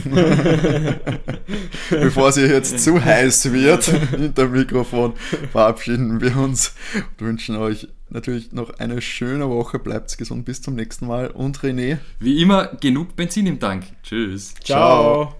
[1.90, 5.14] Bevor es jetzt zu heiß wird hinter dem Mikrofon,
[5.52, 6.74] verabschieden wir uns
[7.18, 9.78] und wünschen euch natürlich noch eine schöne Woche.
[9.78, 10.44] Bleibt gesund.
[10.44, 11.28] Bis zum nächsten Mal.
[11.28, 11.98] Und René.
[12.20, 13.84] Wie immer, genug Benzin im Tank.
[14.02, 14.54] Tschüss.
[14.62, 15.24] Ciao.
[15.24, 15.34] Ciao.